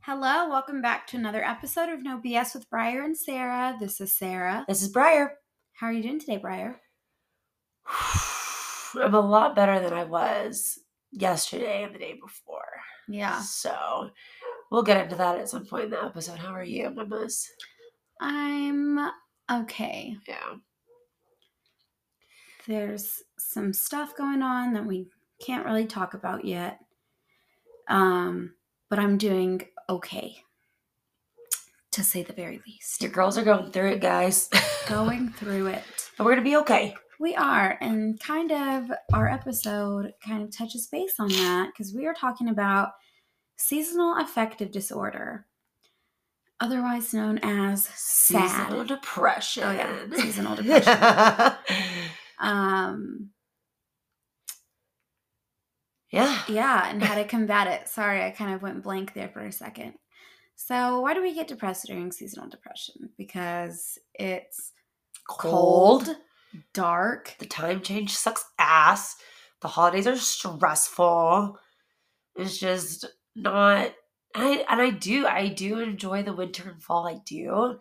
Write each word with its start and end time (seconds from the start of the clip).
Hello, 0.00 0.48
welcome 0.48 0.82
back 0.82 1.06
to 1.06 1.16
another 1.16 1.44
episode 1.44 1.90
of 1.90 2.02
No 2.02 2.18
BS 2.18 2.54
with 2.54 2.68
Bryer 2.68 3.02
and 3.02 3.16
Sara. 3.16 3.76
This 3.78 4.00
is 4.00 4.14
Sara. 4.14 4.64
This 4.66 4.82
is 4.82 4.88
Bryer. 4.88 5.38
How 5.74 5.86
are 5.86 5.92
you 5.92 6.02
doing 6.02 6.18
today, 6.18 6.38
Bryer? 6.38 6.80
I'm 9.00 9.14
a 9.14 9.20
lot 9.20 9.54
better 9.54 9.78
than 9.78 9.92
I 9.92 10.02
was 10.02 10.80
yesterday 11.12 11.84
and 11.84 11.94
the 11.94 12.00
day 12.00 12.18
before. 12.20 12.64
Yeah. 13.06 13.40
So 13.42 14.10
we'll 14.72 14.82
get 14.82 15.00
into 15.04 15.14
that 15.14 15.38
at 15.38 15.48
some 15.48 15.66
point 15.66 15.84
in 15.84 15.90
the 15.90 16.02
episode. 16.02 16.40
How 16.40 16.52
are 16.52 16.64
you, 16.64 16.90
mamas? 16.90 17.48
I'm 18.20 18.98
okay. 19.48 20.16
Yeah. 20.26 20.56
There's 22.66 23.22
some 23.38 23.72
stuff 23.72 24.16
going 24.16 24.42
on 24.42 24.72
that 24.74 24.84
we 24.84 25.08
can't 25.44 25.64
really 25.66 25.86
talk 25.86 26.14
about 26.14 26.44
yet. 26.44 26.80
Um, 27.88 28.54
but 28.88 28.98
I'm 28.98 29.18
doing 29.18 29.62
okay. 29.88 30.36
To 31.92 32.02
say 32.02 32.22
the 32.22 32.32
very 32.32 32.60
least. 32.66 33.00
Your 33.00 33.10
girls 33.10 33.38
are 33.38 33.44
going 33.44 33.70
through 33.70 33.92
it, 33.92 34.00
guys. 34.00 34.50
Going 34.86 35.30
through 35.30 35.66
it. 35.66 35.82
but 36.16 36.24
we're 36.24 36.30
gonna 36.32 36.42
be 36.44 36.56
okay. 36.58 36.94
We 37.18 37.34
are, 37.34 37.76
and 37.80 38.20
kind 38.20 38.52
of 38.52 38.92
our 39.12 39.28
episode 39.28 40.12
kind 40.24 40.42
of 40.44 40.56
touches 40.56 40.86
base 40.86 41.14
on 41.18 41.28
that 41.28 41.70
because 41.72 41.92
we 41.92 42.06
are 42.06 42.14
talking 42.14 42.48
about 42.50 42.90
seasonal 43.56 44.16
affective 44.18 44.70
disorder, 44.70 45.46
otherwise 46.60 47.12
known 47.14 47.38
as 47.42 47.84
SAD. 47.96 48.48
Seasonal 48.48 48.84
depression. 48.84 49.62
Oh, 49.64 49.72
yeah. 49.72 50.16
Seasonal 50.16 50.54
depression. 50.62 51.56
Um, 52.38 53.30
yeah. 56.10 56.42
yeah, 56.48 56.88
and 56.88 57.02
how 57.02 57.14
to 57.16 57.24
combat 57.24 57.66
it. 57.66 57.88
Sorry, 57.88 58.22
I 58.24 58.30
kind 58.30 58.54
of 58.54 58.62
went 58.62 58.82
blank 58.82 59.12
there 59.14 59.28
for 59.28 59.40
a 59.40 59.52
second. 59.52 59.94
So, 60.54 61.00
why 61.00 61.14
do 61.14 61.22
we 61.22 61.34
get 61.34 61.48
depressed 61.48 61.86
during 61.86 62.12
seasonal 62.12 62.48
depression? 62.48 63.10
Because 63.18 63.98
it's 64.14 64.72
Cold. 65.28 66.06
cold, 66.06 66.16
dark. 66.72 67.34
The 67.38 67.46
time 67.46 67.80
change 67.82 68.14
sucks 68.16 68.44
ass. 68.58 69.16
The 69.60 69.68
holidays 69.68 70.06
are 70.06 70.16
stressful. 70.16 71.58
It's 72.36 72.58
just 72.58 73.04
not 73.34 73.92
I 74.34 74.64
and 74.68 74.80
I 74.80 74.90
do 74.90 75.26
I 75.26 75.48
do 75.48 75.80
enjoy 75.80 76.22
the 76.22 76.32
winter 76.34 76.70
and 76.70 76.82
fall. 76.82 77.06
I 77.08 77.18
do. 77.26 77.78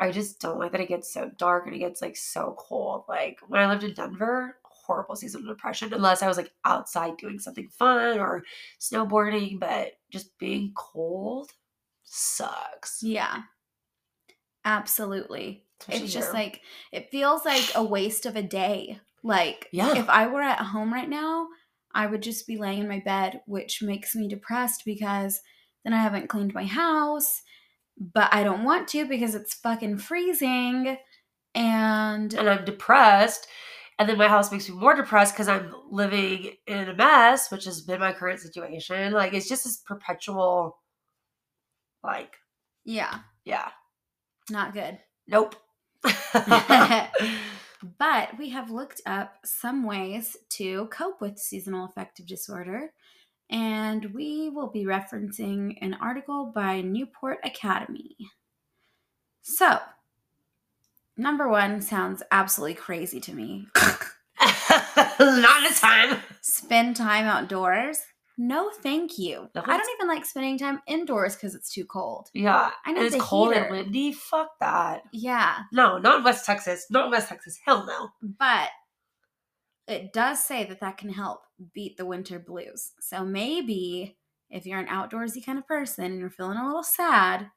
I 0.00 0.10
just 0.12 0.40
don't 0.40 0.58
like 0.58 0.72
that 0.72 0.80
it 0.80 0.88
gets 0.88 1.12
so 1.12 1.30
dark 1.36 1.66
and 1.66 1.76
it 1.76 1.80
gets 1.80 2.00
like 2.00 2.16
so 2.16 2.56
cold. 2.58 3.04
Like 3.08 3.38
when 3.46 3.60
I 3.60 3.68
lived 3.68 3.84
in 3.84 3.92
Denver, 3.94 4.56
horrible 4.64 5.14
seasonal 5.14 5.46
depression 5.52 5.92
unless 5.92 6.22
I 6.22 6.28
was 6.28 6.38
like 6.38 6.52
outside 6.64 7.18
doing 7.18 7.38
something 7.38 7.68
fun 7.68 8.18
or 8.18 8.42
snowboarding, 8.80 9.60
but 9.60 9.92
just 10.10 10.36
being 10.38 10.72
cold 10.74 11.50
sucks. 12.02 13.02
Yeah. 13.02 13.42
Absolutely. 14.64 15.64
Especially 15.80 16.04
it's 16.04 16.12
just 16.12 16.34
like 16.34 16.60
it 16.92 17.10
feels 17.10 17.44
like 17.44 17.70
a 17.74 17.84
waste 17.84 18.26
of 18.26 18.36
a 18.36 18.42
day. 18.42 18.98
Like 19.22 19.68
Yeah. 19.72 19.96
if 19.96 20.08
I 20.08 20.26
were 20.26 20.42
at 20.42 20.58
home 20.60 20.92
right 20.92 21.08
now, 21.08 21.48
I 21.92 22.06
would 22.06 22.22
just 22.22 22.46
be 22.46 22.56
laying 22.56 22.80
in 22.80 22.88
my 22.88 23.00
bed, 23.00 23.42
which 23.46 23.82
makes 23.82 24.14
me 24.14 24.28
depressed 24.28 24.82
because 24.84 25.40
then 25.84 25.92
I 25.92 26.02
haven't 26.02 26.28
cleaned 26.28 26.54
my 26.54 26.64
house, 26.64 27.42
but 28.00 28.32
I 28.32 28.42
don't 28.42 28.64
want 28.64 28.88
to 28.88 29.06
because 29.06 29.34
it's 29.34 29.54
fucking 29.54 29.98
freezing. 29.98 30.96
And 31.54 32.32
and 32.34 32.48
I'm 32.48 32.64
depressed. 32.64 33.46
And 33.98 34.08
then 34.08 34.16
my 34.16 34.28
house 34.28 34.50
makes 34.50 34.68
me 34.68 34.74
more 34.74 34.94
depressed 34.94 35.34
because 35.34 35.48
I'm 35.48 35.74
living 35.90 36.54
in 36.66 36.88
a 36.88 36.94
mess, 36.94 37.50
which 37.50 37.66
has 37.66 37.82
been 37.82 38.00
my 38.00 38.14
current 38.14 38.40
situation. 38.40 39.12
Like 39.12 39.34
it's 39.34 39.48
just 39.48 39.64
this 39.64 39.76
perpetual, 39.76 40.78
like, 42.02 42.36
yeah, 42.84 43.18
yeah, 43.44 43.68
not 44.48 44.72
good. 44.72 44.98
nope. 45.28 45.54
But 47.98 48.36
we 48.38 48.50
have 48.50 48.70
looked 48.70 49.00
up 49.06 49.38
some 49.44 49.84
ways 49.84 50.36
to 50.50 50.86
cope 50.88 51.20
with 51.20 51.38
seasonal 51.38 51.86
affective 51.86 52.26
disorder, 52.26 52.92
and 53.50 54.06
we 54.14 54.48
will 54.48 54.68
be 54.70 54.84
referencing 54.84 55.76
an 55.80 55.94
article 56.00 56.52
by 56.54 56.80
Newport 56.80 57.38
Academy. 57.44 58.16
So, 59.42 59.78
number 61.16 61.48
one 61.48 61.80
sounds 61.80 62.22
absolutely 62.30 62.74
crazy 62.74 63.20
to 63.20 63.34
me. 63.34 63.66
Not 65.20 65.62
this 65.68 65.80
time. 65.80 66.18
Spend 66.40 66.96
time 66.96 67.26
outdoors? 67.26 67.98
No, 68.42 68.70
thank 68.82 69.18
you. 69.18 69.50
No, 69.54 69.62
I 69.66 69.76
don't 69.76 69.90
even 69.98 70.08
like 70.08 70.24
spending 70.24 70.56
time 70.56 70.80
indoors 70.86 71.34
because 71.36 71.54
it's 71.54 71.70
too 71.70 71.84
cold. 71.84 72.30
Yeah, 72.32 72.70
I 72.86 72.90
and 72.90 72.98
it's 72.98 73.16
cold 73.16 73.52
heater. 73.52 73.64
and 73.66 73.70
windy. 73.70 74.12
Fuck 74.12 74.52
that. 74.60 75.02
Yeah, 75.12 75.56
No, 75.72 75.98
not 75.98 76.24
West 76.24 76.46
Texas. 76.46 76.86
Not 76.90 77.10
West 77.10 77.28
Texas. 77.28 77.58
Hell 77.66 77.84
no. 77.84 78.08
but 78.22 78.70
it 79.90 80.12
does 80.12 80.44
say 80.44 80.64
that 80.64 80.80
that 80.80 80.98
can 80.98 81.10
help 81.10 81.40
beat 81.74 81.96
the 81.96 82.06
winter 82.06 82.38
blues. 82.38 82.92
So 83.00 83.24
maybe 83.24 84.16
if 84.50 84.66
you're 84.66 84.78
an 84.78 84.86
outdoorsy 84.86 85.44
kind 85.44 85.58
of 85.58 85.66
person 85.66 86.04
and 86.04 86.18
you're 86.18 86.30
feeling 86.30 86.58
a 86.58 86.66
little 86.66 86.82
sad, 86.82 87.50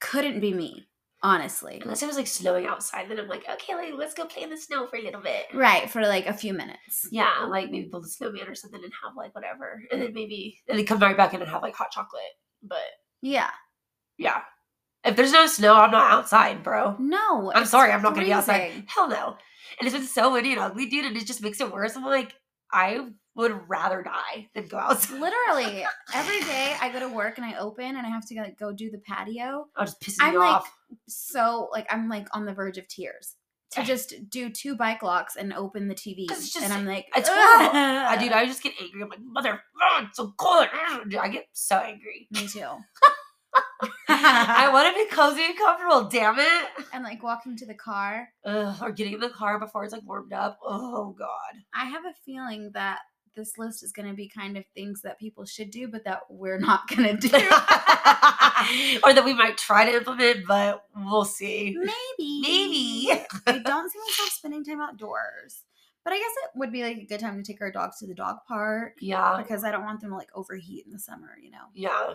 couldn't 0.00 0.40
be 0.40 0.52
me, 0.54 0.88
honestly. 1.22 1.80
Unless 1.82 2.02
it 2.02 2.06
was 2.06 2.16
like 2.16 2.26
snowing 2.26 2.66
outside, 2.66 3.08
then 3.08 3.18
I'm 3.18 3.28
like, 3.28 3.44
okay, 3.52 3.74
like, 3.74 3.92
let's 3.96 4.14
go 4.14 4.24
play 4.26 4.42
in 4.42 4.50
the 4.50 4.56
snow 4.56 4.86
for 4.86 4.96
a 4.96 5.02
little 5.02 5.20
bit. 5.20 5.46
Right, 5.52 5.90
for 5.90 6.00
like 6.02 6.26
a 6.26 6.32
few 6.32 6.54
minutes. 6.54 7.08
Yeah, 7.10 7.44
like 7.48 7.70
maybe 7.70 7.88
build 7.90 8.04
a 8.04 8.08
snowman 8.08 8.48
or 8.48 8.54
something 8.54 8.82
and 8.82 8.92
have 9.04 9.16
like 9.16 9.34
whatever, 9.34 9.82
and 9.92 10.00
then 10.00 10.14
maybe 10.14 10.58
and 10.68 10.78
then 10.78 10.86
come 10.86 10.98
right 11.00 11.16
back 11.16 11.34
in 11.34 11.42
and 11.42 11.50
have 11.50 11.62
like 11.62 11.74
hot 11.74 11.90
chocolate. 11.90 12.22
But 12.62 12.78
Yeah. 13.22 13.50
yeah, 14.16 14.40
if 15.04 15.16
there's 15.16 15.32
no 15.32 15.46
snow, 15.46 15.74
I'm 15.74 15.90
not 15.90 16.10
outside, 16.10 16.62
bro. 16.62 16.96
No. 16.98 17.52
I'm 17.54 17.66
sorry, 17.66 17.92
I'm 17.92 18.02
not 18.02 18.14
gonna 18.14 18.26
be 18.26 18.32
outside. 18.32 18.84
Hell 18.86 19.08
no. 19.08 19.36
And 19.78 19.86
it's 19.86 19.96
been 19.96 20.06
so 20.06 20.32
windy 20.32 20.52
and 20.52 20.60
ugly, 20.60 20.86
dude, 20.86 21.04
and 21.06 21.16
it 21.16 21.26
just 21.26 21.42
makes 21.42 21.60
it 21.60 21.72
worse. 21.72 21.96
I'm 21.96 22.04
like, 22.04 22.34
I 22.72 23.08
would 23.34 23.68
rather 23.68 24.02
die 24.02 24.48
than 24.54 24.66
go 24.68 24.76
outside. 24.78 25.20
Literally, 25.20 25.84
every 26.14 26.40
day 26.40 26.76
I 26.80 26.90
go 26.92 27.00
to 27.00 27.08
work 27.08 27.36
and 27.38 27.44
I 27.44 27.56
open 27.58 27.84
and 27.84 27.98
I 28.06 28.08
have 28.10 28.26
to 28.28 28.34
like 28.36 28.58
go 28.58 28.72
do 28.72 28.90
the 28.90 28.98
patio. 28.98 29.66
I'll 29.76 29.86
just 29.86 30.00
piss 30.00 30.16
I'm 30.20 30.32
me 30.32 30.38
like- 30.38 30.54
off. 30.56 30.72
So 31.08 31.68
like 31.72 31.86
I'm 31.90 32.08
like 32.08 32.26
on 32.34 32.44
the 32.44 32.52
verge 32.54 32.78
of 32.78 32.86
tears 32.88 33.36
to 33.72 33.80
eh. 33.80 33.84
just 33.84 34.14
do 34.28 34.50
two 34.50 34.74
bike 34.76 35.02
locks 35.02 35.36
and 35.36 35.52
open 35.52 35.86
the 35.88 35.94
TV. 35.94 36.26
just- 36.28 36.56
and 36.56 36.72
I'm 36.72 36.84
like, 36.86 37.06
It's 37.14 37.28
horrible. 37.28 37.76
I, 37.76 38.16
dude, 38.18 38.32
I 38.32 38.46
just 38.46 38.62
get 38.62 38.74
angry. 38.80 39.02
I'm 39.02 39.08
like, 39.08 39.20
mother, 39.22 39.60
oh, 39.80 40.04
it's 40.06 40.16
so 40.16 40.32
cold. 40.36 40.66
I 41.20 41.28
get 41.28 41.46
so 41.52 41.76
angry. 41.76 42.26
Me 42.32 42.46
too. 42.46 42.66
I 44.12 44.68
want 44.72 44.88
to 44.94 45.04
be 45.04 45.08
cozy 45.10 45.44
and 45.44 45.56
comfortable. 45.56 46.04
Damn 46.08 46.38
it. 46.38 46.68
and 46.92 47.04
like 47.04 47.22
walking 47.22 47.56
to 47.58 47.66
the 47.66 47.74
car. 47.74 48.28
Ugh, 48.44 48.76
or 48.82 48.92
getting 48.92 49.14
in 49.14 49.20
the 49.20 49.28
car 49.30 49.58
before 49.58 49.84
it's 49.84 49.92
like 49.92 50.06
warmed 50.06 50.32
up. 50.32 50.58
Oh 50.64 51.14
god. 51.18 51.62
I 51.74 51.84
have 51.86 52.04
a 52.04 52.14
feeling 52.24 52.70
that 52.74 53.00
this 53.36 53.56
list 53.58 53.82
is 53.84 53.92
going 53.92 54.08
to 54.08 54.14
be 54.14 54.28
kind 54.28 54.56
of 54.56 54.64
things 54.74 55.02
that 55.02 55.18
people 55.18 55.44
should 55.44 55.70
do, 55.70 55.86
but 55.88 56.04
that 56.04 56.22
we're 56.28 56.58
not 56.58 56.88
going 56.88 57.16
to 57.16 57.28
do. 57.28 57.36
or 59.04 59.12
that 59.14 59.22
we 59.24 59.32
might 59.34 59.56
try 59.56 59.84
to 59.88 59.96
implement, 59.96 60.46
but 60.46 60.84
we'll 60.96 61.24
see. 61.24 61.76
Maybe. 61.78 62.40
Maybe. 62.42 63.20
I 63.46 63.58
don't 63.58 63.90
see 63.90 63.98
myself 63.98 64.30
spending 64.30 64.64
time 64.64 64.80
outdoors. 64.80 65.62
But 66.02 66.12
I 66.14 66.16
guess 66.16 66.30
it 66.44 66.50
would 66.58 66.72
be 66.72 66.82
like 66.82 66.96
a 66.96 67.04
good 67.06 67.20
time 67.20 67.36
to 67.36 67.42
take 67.52 67.60
our 67.60 67.70
dogs 67.70 67.98
to 67.98 68.06
the 68.06 68.14
dog 68.14 68.38
park 68.48 68.94
Yeah. 69.00 69.36
because 69.38 69.64
I 69.64 69.70
don't 69.70 69.84
want 69.84 70.00
them 70.00 70.10
to 70.10 70.16
like 70.16 70.30
overheat 70.34 70.86
in 70.86 70.92
the 70.92 70.98
summer, 70.98 71.30
you 71.42 71.50
know. 71.50 71.58
Yeah. 71.74 72.14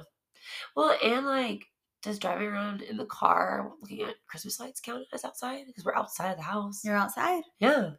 Well, 0.76 0.96
and 1.04 1.26
like, 1.26 1.66
does 2.06 2.20
driving 2.20 2.48
around 2.48 2.82
in 2.84 2.98
the 2.98 3.06
car 3.06 3.72
looking 3.82 4.02
at 4.04 4.16
Christmas 4.28 4.60
lights 4.60 4.80
count 4.80 5.04
as 5.12 5.26
outside? 5.26 5.66
Because 5.68 5.84
we're 5.84 5.96
outside 5.96 6.32
of 6.32 6.38
the 6.38 6.44
house. 6.44 6.82
You're 6.86 6.96
outside. 6.96 7.44
Yeah, 7.60 7.92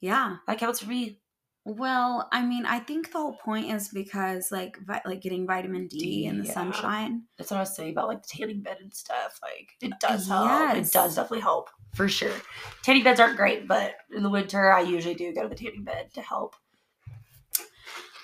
Yeah. 0.00 0.36
that 0.46 0.58
counts 0.58 0.80
for 0.80 0.88
me. 0.88 1.18
Well, 1.64 2.28
I 2.32 2.44
mean, 2.44 2.66
I 2.66 2.80
think 2.80 3.12
the 3.12 3.18
whole 3.18 3.34
point 3.36 3.70
is 3.72 3.88
because 3.88 4.50
like 4.50 4.76
vi- 4.78 5.02
like 5.04 5.20
getting 5.20 5.46
vitamin 5.46 5.86
D, 5.86 5.98
D, 5.98 6.24
in 6.26 6.38
the 6.40 6.46
yeah. 6.46 6.54
sunshine. 6.54 7.22
That's 7.38 7.50
what 7.52 7.58
I 7.58 7.60
was 7.60 7.76
saying 7.76 7.92
about 7.92 8.08
like 8.08 8.22
the 8.22 8.28
tanning 8.36 8.62
bed 8.62 8.78
and 8.80 8.92
stuff. 8.92 9.38
Like, 9.42 9.70
it 9.80 9.92
does 10.00 10.26
help. 10.26 10.46
Yes. 10.48 10.88
It 10.88 10.92
does 10.92 11.14
definitely 11.14 11.40
help 11.40 11.70
for 11.94 12.08
sure. 12.08 12.32
Tanning 12.82 13.04
beds 13.04 13.20
aren't 13.20 13.36
great, 13.36 13.68
but 13.68 13.94
in 14.16 14.22
the 14.24 14.30
winter, 14.30 14.72
I 14.72 14.80
usually 14.80 15.14
do 15.14 15.32
go 15.32 15.42
to 15.42 15.48
the 15.48 15.54
tanning 15.54 15.84
bed 15.84 16.12
to 16.14 16.20
help. 16.22 16.56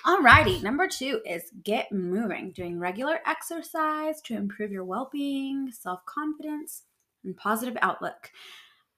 Alrighty, 0.05 0.63
number 0.63 0.87
two 0.87 1.21
is 1.25 1.51
get 1.63 1.91
moving, 1.91 2.51
doing 2.51 2.79
regular 2.79 3.19
exercise 3.25 4.21
to 4.21 4.35
improve 4.35 4.71
your 4.71 4.85
well 4.85 5.09
being, 5.11 5.71
self 5.71 6.05
confidence, 6.05 6.83
and 7.23 7.35
positive 7.35 7.77
outlook. 7.81 8.31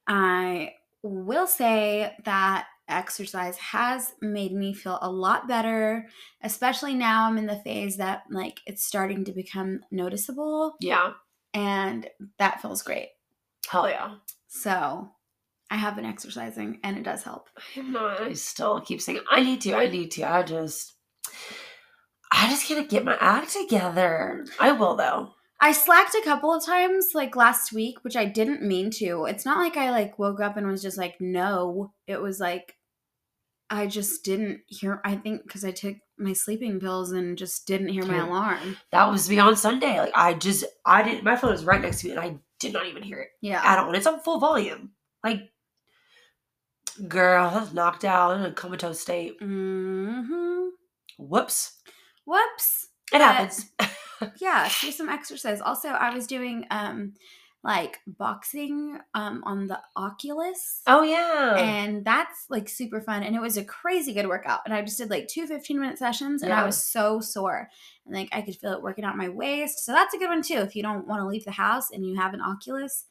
I 0.06 0.74
will 1.02 1.46
say 1.46 2.14
that 2.24 2.66
exercise 2.88 3.56
has 3.58 4.12
made 4.20 4.52
me 4.52 4.74
feel 4.74 4.98
a 5.02 5.10
lot 5.10 5.48
better, 5.48 6.06
especially 6.42 6.94
now 6.94 7.26
I'm 7.26 7.38
in 7.38 7.46
the 7.46 7.56
phase 7.60 7.96
that 7.96 8.24
like 8.30 8.60
it's 8.66 8.84
starting 8.84 9.24
to 9.24 9.32
become 9.32 9.80
noticeable, 9.90 10.76
Yeah. 10.80 11.14
and 11.54 12.08
that 12.38 12.60
feels 12.62 12.82
great. 12.82 13.10
Hell 13.68 13.88
yeah. 13.88 14.16
So 14.48 15.10
I 15.72 15.76
have 15.76 15.96
been 15.96 16.04
exercising 16.04 16.78
and 16.84 16.98
it 16.98 17.02
does 17.02 17.22
help. 17.22 17.48
I 17.76 17.80
am 17.80 17.92
not. 17.92 18.20
I 18.20 18.34
still 18.34 18.82
keep 18.82 19.00
saying 19.00 19.20
I 19.30 19.42
need 19.42 19.62
to. 19.62 19.74
I 19.74 19.88
need 19.88 20.10
to. 20.12 20.22
I 20.30 20.42
just, 20.42 20.92
I 22.30 22.48
just 22.50 22.66
can't 22.66 22.90
get 22.90 23.06
my 23.06 23.16
act 23.18 23.52
together. 23.54 24.44
I 24.60 24.72
will 24.72 24.96
though. 24.96 25.30
I 25.62 25.72
slacked 25.72 26.14
a 26.14 26.22
couple 26.24 26.52
of 26.52 26.64
times 26.64 27.12
like 27.14 27.36
last 27.36 27.72
week, 27.72 28.04
which 28.04 28.16
I 28.16 28.26
didn't 28.26 28.62
mean 28.62 28.90
to. 28.98 29.24
It's 29.24 29.46
not 29.46 29.58
like 29.58 29.76
I 29.78 29.90
like 29.90 30.18
woke 30.18 30.40
up 30.40 30.58
and 30.58 30.66
was 30.66 30.82
just 30.82 30.98
like, 30.98 31.16
no. 31.20 31.92
It 32.06 32.20
was 32.20 32.38
like 32.38 32.74
I 33.70 33.86
just 33.86 34.24
didn't 34.26 34.60
hear 34.66 35.00
I 35.06 35.14
think 35.16 35.42
because 35.44 35.64
I 35.64 35.70
took 35.70 35.96
my 36.18 36.34
sleeping 36.34 36.80
pills 36.80 37.12
and 37.12 37.38
just 37.38 37.66
didn't 37.66 37.88
hear 37.88 38.04
my 38.04 38.18
alarm. 38.18 38.76
That 38.90 39.10
was 39.10 39.30
me 39.30 39.38
on 39.38 39.56
Sunday. 39.56 39.98
Like 40.00 40.12
I 40.14 40.34
just, 40.34 40.64
I 40.84 41.02
didn't. 41.02 41.24
My 41.24 41.36
phone 41.36 41.52
was 41.52 41.64
right 41.64 41.80
next 41.80 42.00
to 42.02 42.08
me, 42.08 42.10
and 42.12 42.20
I 42.20 42.36
did 42.60 42.74
not 42.74 42.86
even 42.86 43.02
hear 43.02 43.20
it 43.20 43.28
Yeah. 43.40 43.62
at 43.64 43.78
all. 43.78 43.86
And 43.86 43.96
it's 43.96 44.06
on 44.06 44.20
full 44.20 44.38
volume. 44.38 44.90
Like, 45.24 45.51
girl, 47.08 47.68
knocked 47.72 48.04
out 48.04 48.36
in 48.36 48.42
a 48.44 48.52
comatose 48.52 49.00
state. 49.00 49.40
Mm-hmm. 49.40 50.68
Whoops. 51.18 51.80
Whoops. 52.24 52.88
It 53.12 53.18
But- 53.18 53.20
happens. 53.22 53.70
yeah 54.40 54.68
do 54.80 54.90
some 54.92 55.08
exercise 55.08 55.60
also 55.60 55.88
i 55.88 56.14
was 56.14 56.26
doing 56.26 56.64
um 56.70 57.12
like 57.64 57.98
boxing 58.06 58.98
um 59.14 59.42
on 59.44 59.66
the 59.66 59.78
oculus 59.96 60.82
oh 60.86 61.02
yeah. 61.02 61.56
and 61.56 62.04
that's 62.04 62.46
like 62.48 62.68
super 62.68 63.00
fun 63.00 63.22
and 63.22 63.36
it 63.36 63.40
was 63.40 63.56
a 63.56 63.64
crazy 63.64 64.12
good 64.12 64.26
workout 64.26 64.60
and 64.64 64.74
i 64.74 64.82
just 64.82 64.98
did 64.98 65.10
like 65.10 65.28
two 65.28 65.46
15 65.46 65.80
minute 65.80 65.98
sessions 65.98 66.42
and 66.42 66.52
i 66.52 66.64
was 66.64 66.76
so 66.76 67.20
sore 67.20 67.68
and 68.06 68.14
like 68.14 68.28
i 68.32 68.42
could 68.42 68.56
feel 68.56 68.72
it 68.72 68.82
working 68.82 69.04
out 69.04 69.16
my 69.16 69.28
waist 69.28 69.84
so 69.84 69.92
that's 69.92 70.14
a 70.14 70.18
good 70.18 70.28
one 70.28 70.42
too 70.42 70.58
if 70.58 70.74
you 70.74 70.82
don't 70.82 71.06
want 71.06 71.20
to 71.20 71.26
leave 71.26 71.44
the 71.44 71.52
house 71.52 71.90
and 71.90 72.04
you 72.06 72.16
have 72.16 72.34
an 72.34 72.40
oculus 72.40 73.06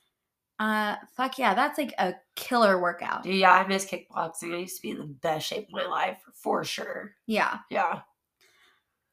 uh 0.62 0.96
fuck 1.18 1.38
yeah 1.40 1.54
that's 1.54 1.78
like 1.78 1.94
a 1.98 2.14
killer 2.36 2.80
workout 2.80 3.26
yeah, 3.26 3.52
I 3.52 3.68
miss 3.68 3.86
kickboxing. 3.86 4.54
I 4.56 4.60
used 4.60 4.78
to 4.78 4.82
be 4.82 4.92
in 4.92 5.00
the 5.00 5.06
best 5.06 5.48
shape 5.48 5.68
of 5.68 5.74
my 5.74 5.86
life 5.86 6.20
for 6.34 6.64
sure. 6.64 7.16
yeah 7.28 7.58
Yeah. 7.70 8.02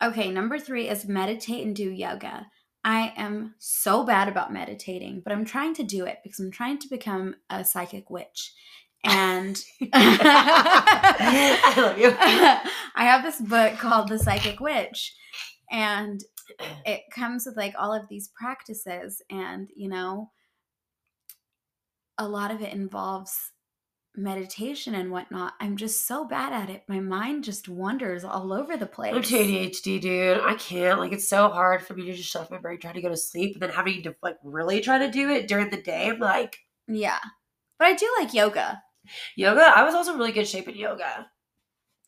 Okay, 0.03 0.31
number 0.31 0.59
three 0.61 0.89
is 0.89 1.09
meditate 1.09 1.67
and 1.67 1.75
do 1.75 1.91
yoga. 1.91 2.47
I 2.85 3.13
am 3.17 3.55
so 3.59 4.05
bad 4.05 4.29
about 4.29 4.53
meditating, 4.53 5.23
but 5.25 5.33
I'm 5.33 5.45
trying 5.45 5.75
to 5.75 5.83
do 5.83 6.05
it 6.05 6.19
because 6.23 6.39
I'm 6.39 6.53
trying 6.53 6.79
to 6.79 6.89
become 6.89 7.35
a 7.51 7.65
psychic 7.65 8.09
witch. 8.09 8.53
And 9.05 9.61
I 9.93 11.75
love 11.77 11.99
you. 11.99 12.15
I 12.21 13.05
have 13.05 13.23
this 13.25 13.41
book 13.41 13.79
called 13.79 14.09
The 14.09 14.19
Psychic 14.19 14.61
Witch, 14.61 15.15
and 15.71 16.21
it 16.87 17.03
comes 17.13 17.47
with 17.47 17.57
like 17.57 17.75
all 17.79 17.93
of 17.93 18.09
these 18.09 18.31
practices, 18.41 19.23
and 19.31 19.69
you 19.77 19.89
know, 19.89 20.31
a 22.19 22.29
lot 22.29 22.51
of 22.51 22.61
it 22.61 22.73
involves 22.73 23.53
meditation 24.17 24.95
and 24.95 25.11
whatnot. 25.11 25.55
I'm 25.61 25.77
just 25.77 26.07
so 26.07 26.25
bad 26.25 26.53
at 26.53 26.71
it. 26.71 26.83
My 26.89 27.01
mind 27.01 27.45
just 27.45 27.69
wanders 27.69 28.25
all 28.25 28.53
over 28.53 28.77
the 28.77 28.87
place. 28.87 29.15
I'm 29.15 29.23
too 29.23 29.37
ADHD, 29.37 30.01
dude. 30.01 30.41
I 30.41 30.55
can't. 30.55 30.99
Like, 30.99 31.13
it's 31.13 31.29
so 31.29 31.49
hard 31.49 31.83
for 31.83 31.95
me 31.95 32.07
to 32.07 32.15
just 32.15 32.29
shut 32.29 32.43
off 32.43 32.51
my 32.51 32.59
brain, 32.59 32.81
try 32.81 32.93
to 32.93 33.01
go 33.01 33.09
to 33.09 33.17
sleep, 33.17 33.55
and 33.55 33.63
then 33.63 33.71
having 33.71 34.03
to 34.03 34.15
like 34.23 34.37
really 34.43 34.81
try 34.81 34.99
to 34.99 35.11
do 35.11 35.31
it 35.31 35.49
during 35.49 35.71
the 35.71 35.81
day. 35.81 36.09
I'm 36.09 36.19
like, 36.19 36.59
Yeah. 36.87 37.19
But 37.79 37.89
I 37.89 37.95
do 37.95 38.09
like 38.19 38.35
yoga. 38.35 38.83
yoga. 39.37 39.73
I 39.75 39.85
was 39.85 39.95
also 39.95 40.17
really 40.17 40.33
good 40.33 40.49
shape 40.49 40.69
in 40.69 40.77
yoga. 40.77 41.29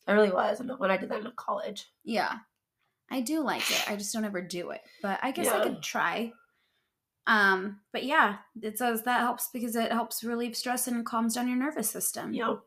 I 0.07 0.11
really 0.13 0.31
was 0.31 0.59
and 0.59 0.69
when 0.77 0.91
I 0.91 0.97
did 0.97 1.09
that 1.09 1.23
in 1.23 1.31
college. 1.37 1.87
Yeah. 2.03 2.33
I 3.09 3.21
do 3.21 3.41
like 3.41 3.69
it. 3.69 3.89
I 3.89 3.95
just 3.95 4.13
don't 4.13 4.25
ever 4.25 4.41
do 4.41 4.71
it. 4.71 4.81
But 5.01 5.19
I 5.21 5.31
guess 5.31 5.47
I 5.47 5.63
could 5.63 5.81
try. 5.81 6.31
Um, 7.27 7.79
but 7.91 8.03
yeah, 8.03 8.37
it 8.61 8.77
says 8.77 9.03
that 9.03 9.21
helps 9.21 9.49
because 9.53 9.75
it 9.75 9.91
helps 9.91 10.23
relieve 10.23 10.55
stress 10.55 10.87
and 10.87 11.05
calms 11.05 11.35
down 11.35 11.47
your 11.47 11.57
nervous 11.57 11.89
system. 11.89 12.31
Know, 12.31 12.61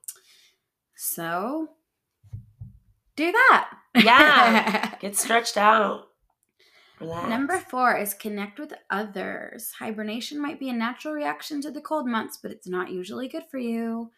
So 0.95 1.69
do 3.17 3.33
that. 3.33 3.71
Yeah. 3.97 4.95
get 5.01 5.17
stretched 5.17 5.57
out. 5.57 6.09
Relax. 7.01 7.29
Number 7.29 7.59
four 7.59 7.97
is 7.97 8.15
connect 8.15 8.59
with 8.59 8.73
others. 8.89 9.73
Hibernation 9.79 10.41
might 10.41 10.61
be 10.61 10.71
a 10.71 10.75
natural 10.75 11.15
reaction 11.15 11.61
to 11.63 11.71
the 11.71 11.81
cold 11.81 12.07
months, 12.07 12.39
but 12.41 12.53
it's 12.53 12.69
not 12.69 12.91
usually 12.91 13.29
good 13.29 13.45
for 13.51 13.59
you. 13.59 14.13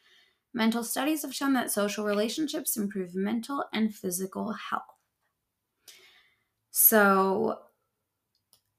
Mental 0.52 0.84
studies 0.84 1.22
have 1.22 1.34
shown 1.34 1.52
that 1.54 1.70
social 1.70 2.04
relationships 2.04 2.76
improve 2.76 3.14
mental 3.14 3.64
and 3.72 3.94
physical 3.94 4.52
health. 4.52 4.82
So, 6.70 7.58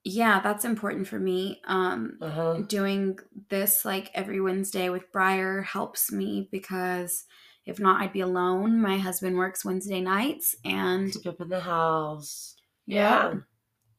yeah, 0.07 0.39
that's 0.39 0.65
important 0.65 1.07
for 1.07 1.19
me. 1.19 1.62
Um, 1.65 2.18
Uh 2.21 2.30
huh. 2.30 2.54
doing 2.68 3.19
this 3.50 3.83
like 3.86 4.09
every 4.13 4.39
Wednesday 4.39 4.89
with 4.89 5.12
Bryer 5.12 5.62
helps 5.63 6.12
me 6.12 6.48
because 6.51 7.25
if 7.65 7.80
not, 7.80 8.01
I'd 8.01 8.13
be 8.13 8.21
alone. 8.21 8.81
My 8.81 8.98
husband 8.98 9.36
works 9.38 9.65
Wednesday 9.65 10.00
nights, 10.00 10.56
and 10.63 11.12
Keep 11.12 11.27
up 11.27 11.42
in 11.42 11.50
the 11.50 11.59
house. 11.59 12.56
Yeah. 12.86 13.33
Yeah. 13.33 13.33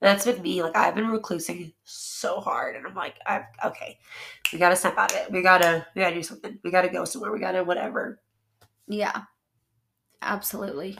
That's 0.00 0.24
been 0.24 0.40
me. 0.42 0.62
Like 0.62 0.76
I've 0.76 0.94
been 0.94 1.06
reclusing 1.06 1.74
so 1.84 2.40
hard, 2.40 2.76
and 2.76 2.86
I'm 2.86 2.94
like, 2.94 3.16
I've 3.26 3.44
okay, 3.64 3.98
we 4.52 4.58
gotta 4.58 4.76
snap 4.76 4.96
out 4.96 5.12
of 5.12 5.18
it. 5.18 5.32
We 5.32 5.42
gotta, 5.42 5.86
we 5.94 6.02
gotta 6.02 6.14
do 6.14 6.22
something. 6.22 6.58
We 6.64 6.70
gotta 6.70 6.88
go 6.88 7.04
somewhere. 7.04 7.32
We 7.32 7.40
gotta 7.40 7.64
whatever. 7.64 8.20
Yeah, 8.86 9.22
absolutely. 10.22 10.98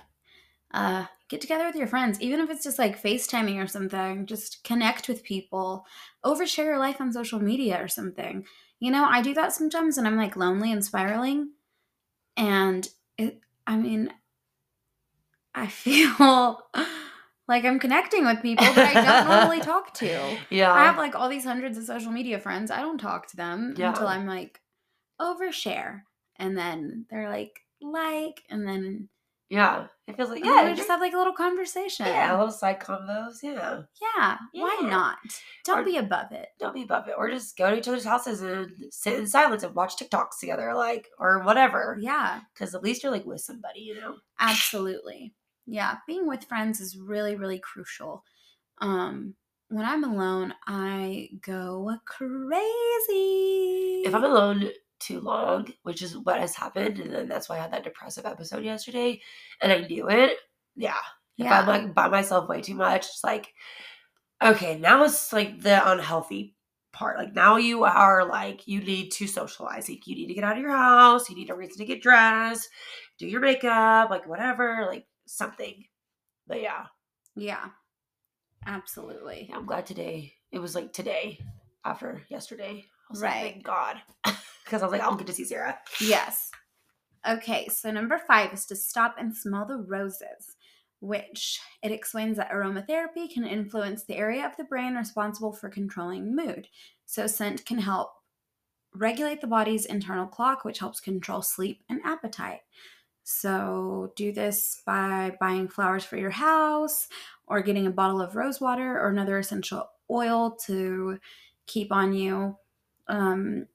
Uh, 0.73 1.07
get 1.29 1.41
together 1.41 1.67
with 1.67 1.77
your 1.77 1.87
friends, 1.87 2.21
even 2.21 2.41
if 2.41 2.51
it's 2.51 2.65
just 2.65 2.79
like 2.79 3.03
FaceTiming 3.03 3.63
or 3.63 3.67
something. 3.67 4.27
Just 4.27 4.65
connect 4.65 5.09
with 5.09 5.23
people. 5.23 5.85
Overshare 6.25 6.65
your 6.65 6.79
life 6.79 7.01
on 7.01 7.13
social 7.13 7.41
media 7.41 7.83
or 7.83 7.89
something. 7.89 8.45
You 8.81 8.91
know, 8.91 9.05
I 9.05 9.23
do 9.23 9.35
that 9.35 9.53
sometimes, 9.53 9.99
and 9.99 10.07
I'm 10.07 10.17
like 10.17 10.37
lonely 10.37 10.73
and 10.73 10.85
spiraling. 10.85 11.51
And 12.37 12.89
it, 13.17 13.41
I 13.67 13.77
mean, 13.77 14.13
I 15.55 15.67
feel 15.69 16.61
like 17.49 17.65
I'm 17.65 17.79
connecting 17.79 18.25
with 18.25 18.43
people 18.43 18.65
that 18.67 18.97
I 18.97 19.05
don't 19.05 19.29
normally 19.29 19.61
talk 19.65 19.95
to. 19.95 20.39
Yeah. 20.51 20.73
I 20.73 20.85
have 20.85 20.97
like 20.97 21.15
all 21.15 21.29
these 21.29 21.45
hundreds 21.45 21.77
of 21.79 21.85
social 21.85 22.13
media 22.13 22.39
friends. 22.39 22.71
I 22.71 22.81
don't 22.81 22.99
talk 22.99 23.27
to 23.29 23.37
them 23.37 23.75
Yeah. 23.77 23.91
until 23.91 24.07
I'm 24.07 24.27
like 24.27 24.61
overshare. 25.21 26.03
And 26.37 26.57
then 26.57 27.07
they're 27.11 27.29
like, 27.29 27.61
like, 27.81 28.43
and 28.49 28.67
then 28.67 29.09
yeah. 29.51 29.87
It 30.07 30.17
feels 30.17 30.31
like 30.31 30.43
yeah, 30.45 30.63
yeah. 30.63 30.71
we 30.71 30.75
just 30.77 30.89
have 30.89 31.01
like 31.01 31.13
a 31.13 31.19
little 31.19 31.35
conversation. 31.35 32.07
yeah, 32.07 32.31
a 32.35 32.39
little 32.39 32.51
side 32.51 32.81
combos. 32.81 33.43
Yeah. 33.43 33.83
Yeah, 34.01 34.37
why 34.53 34.79
not? 34.83 35.19
Don't 35.65 35.81
Or- 35.81 35.85
be 35.85 35.99
above 35.99 36.33
it. 36.33 36.49
Don't 36.59 36.73
be 36.75 36.83
above 36.83 37.09
it, 37.09 37.15
or 37.19 37.29
just 37.31 37.57
go 37.59 37.71
to 37.71 37.77
each 37.77 37.89
other's 37.89 38.05
houses 38.05 38.41
and 38.41 38.71
sit 38.91 39.19
in 39.19 39.27
silence 39.27 39.63
and 39.65 39.75
watch 39.75 39.97
TikToks 39.97 40.39
together, 40.41 40.73
like 40.75 41.09
or 41.19 41.43
whatever. 41.43 41.99
Yeah, 42.01 42.41
Because 42.55 42.75
at 42.75 42.83
least 42.83 43.03
you're 43.03 43.13
like 43.13 43.27
with 43.27 43.41
somebody, 43.43 43.81
you 43.81 43.97
know. 44.01 44.17
absolutely. 44.41 45.35
Yeah, 45.67 45.97
being 46.07 46.27
with 46.27 46.45
friends 46.45 46.81
is 46.81 46.97
really, 46.97 47.37
really 47.37 47.59
crucial. 47.59 48.25
Um, 48.79 49.35
when 49.69 49.85
I'm 49.85 50.03
alone, 50.05 50.55
I 50.67 51.29
go 51.43 51.95
crazy. 52.07 54.03
if 54.07 54.15
I'm 54.15 54.25
alone 54.25 54.71
too 55.01 55.21
long, 55.21 55.73
which 55.83 56.03
is 56.03 56.17
what 56.17 56.41
has 56.41 56.55
happened, 56.55 56.99
and 56.99 57.13
then 57.13 57.29
that's 57.29 57.49
why 57.49 57.57
I 57.57 57.63
had 57.63 57.73
that 57.73 57.85
depressive 57.85 58.27
episode 58.27 58.65
yesterday, 58.65 59.21
and 59.63 59.73
I 59.73 59.81
knew 59.87 60.09
it. 60.09 60.37
Yeah. 60.77 60.97
If 61.37 61.47
I'm 61.47 61.67
like 61.69 61.95
by 61.95 62.09
myself 62.09 62.49
way 62.49 62.61
too 62.61 62.75
much, 62.75 63.07
it's 63.07 63.23
like, 63.23 63.53
okay, 64.43 64.77
now 64.79 65.05
it's 65.05 65.33
like 65.33 65.61
the 65.61 65.89
unhealthy 65.91 66.57
part. 66.93 67.17
Like 67.17 67.33
now 67.35 67.57
you 67.59 67.85
are 67.85 68.25
like 68.27 68.67
you 68.67 68.81
need 68.81 69.11
to 69.13 69.27
socialize. 69.29 69.89
Like 69.89 70.07
you 70.09 70.17
need 70.17 70.27
to 70.27 70.35
get 70.35 70.43
out 70.45 70.57
of 70.57 70.63
your 70.63 70.77
house. 70.77 71.31
You 71.31 71.37
need 71.37 71.51
a 71.51 71.55
reason 71.55 71.79
to 71.79 71.85
get 71.85 72.03
dressed, 72.03 72.69
do 73.19 73.27
your 73.29 73.41
makeup, 73.41 74.11
like 74.11 74.27
whatever, 74.27 74.85
like 74.89 75.07
something. 75.27 75.85
But 76.49 76.61
yeah, 76.61 76.87
yeah, 77.37 77.67
absolutely. 78.67 79.47
yeah 79.49 79.57
I'm 79.57 79.67
glad 79.67 79.87
today. 79.87 80.33
It 80.51 80.59
was 80.59 80.75
like 80.75 80.93
today 80.93 81.39
after 81.85 82.23
yesterday. 82.29 82.85
Was 83.11 83.23
like, 83.23 83.33
Right. 83.33 83.53
thank 83.53 83.65
God. 83.65 83.97
Because 84.69 84.83
I 84.83 84.85
was 84.85 84.93
like, 84.93 85.01
I'll 85.01 85.17
get 85.17 85.27
to 85.29 85.33
see 85.33 85.45
Sara. 85.45 85.79
Yes. 85.99 86.51
Okay, 87.27 87.69
so 87.69 87.91
number 87.91 88.19
five 88.19 88.53
is 88.53 88.67
to 88.67 88.77
stop 88.77 89.17
and 89.19 89.35
smell 89.35 89.65
the 89.65 89.79
roses, 89.79 90.57
which 91.01 91.59
it 91.83 91.91
explains 91.91 92.37
that 92.37 92.51
aromatherapy 92.51 93.33
can 93.33 93.47
influence 93.47 94.05
the 94.05 94.17
area 94.17 94.47
of 94.47 94.57
the 94.59 94.65
brain 94.65 94.95
responsible 94.95 95.53
for 95.53 95.71
controlling 95.71 96.37
mood. 96.37 96.69
So, 97.07 97.27
scent 97.27 97.65
can 97.65 97.79
help 97.79 98.11
regulate 98.95 99.41
the 99.41 99.47
body's 99.47 99.87
internal 99.87 100.27
clock, 100.27 100.65
which 100.65 100.81
helps 100.81 101.01
control 101.01 101.41
sleep 101.41 101.83
and 101.89 102.01
appetite. 102.05 102.61
So, 103.25 104.13
do 104.17 104.31
this 104.31 104.83
by 104.85 105.35
buying 105.41 105.69
flowers 105.69 106.05
for 106.05 106.19
your 106.19 106.31
house 106.31 107.09
or 107.47 107.63
getting 107.63 107.87
a 107.87 107.91
bottle 107.91 108.21
of 108.21 108.37
rose 108.37 108.61
water 108.61 109.01
or 109.01 109.09
another 109.09 109.39
essential 109.39 109.89
oil 110.11 110.57
to 110.67 111.19
keep 111.67 111.91
on 111.91 112.13
you. 112.13 112.57
Um, 113.09 113.67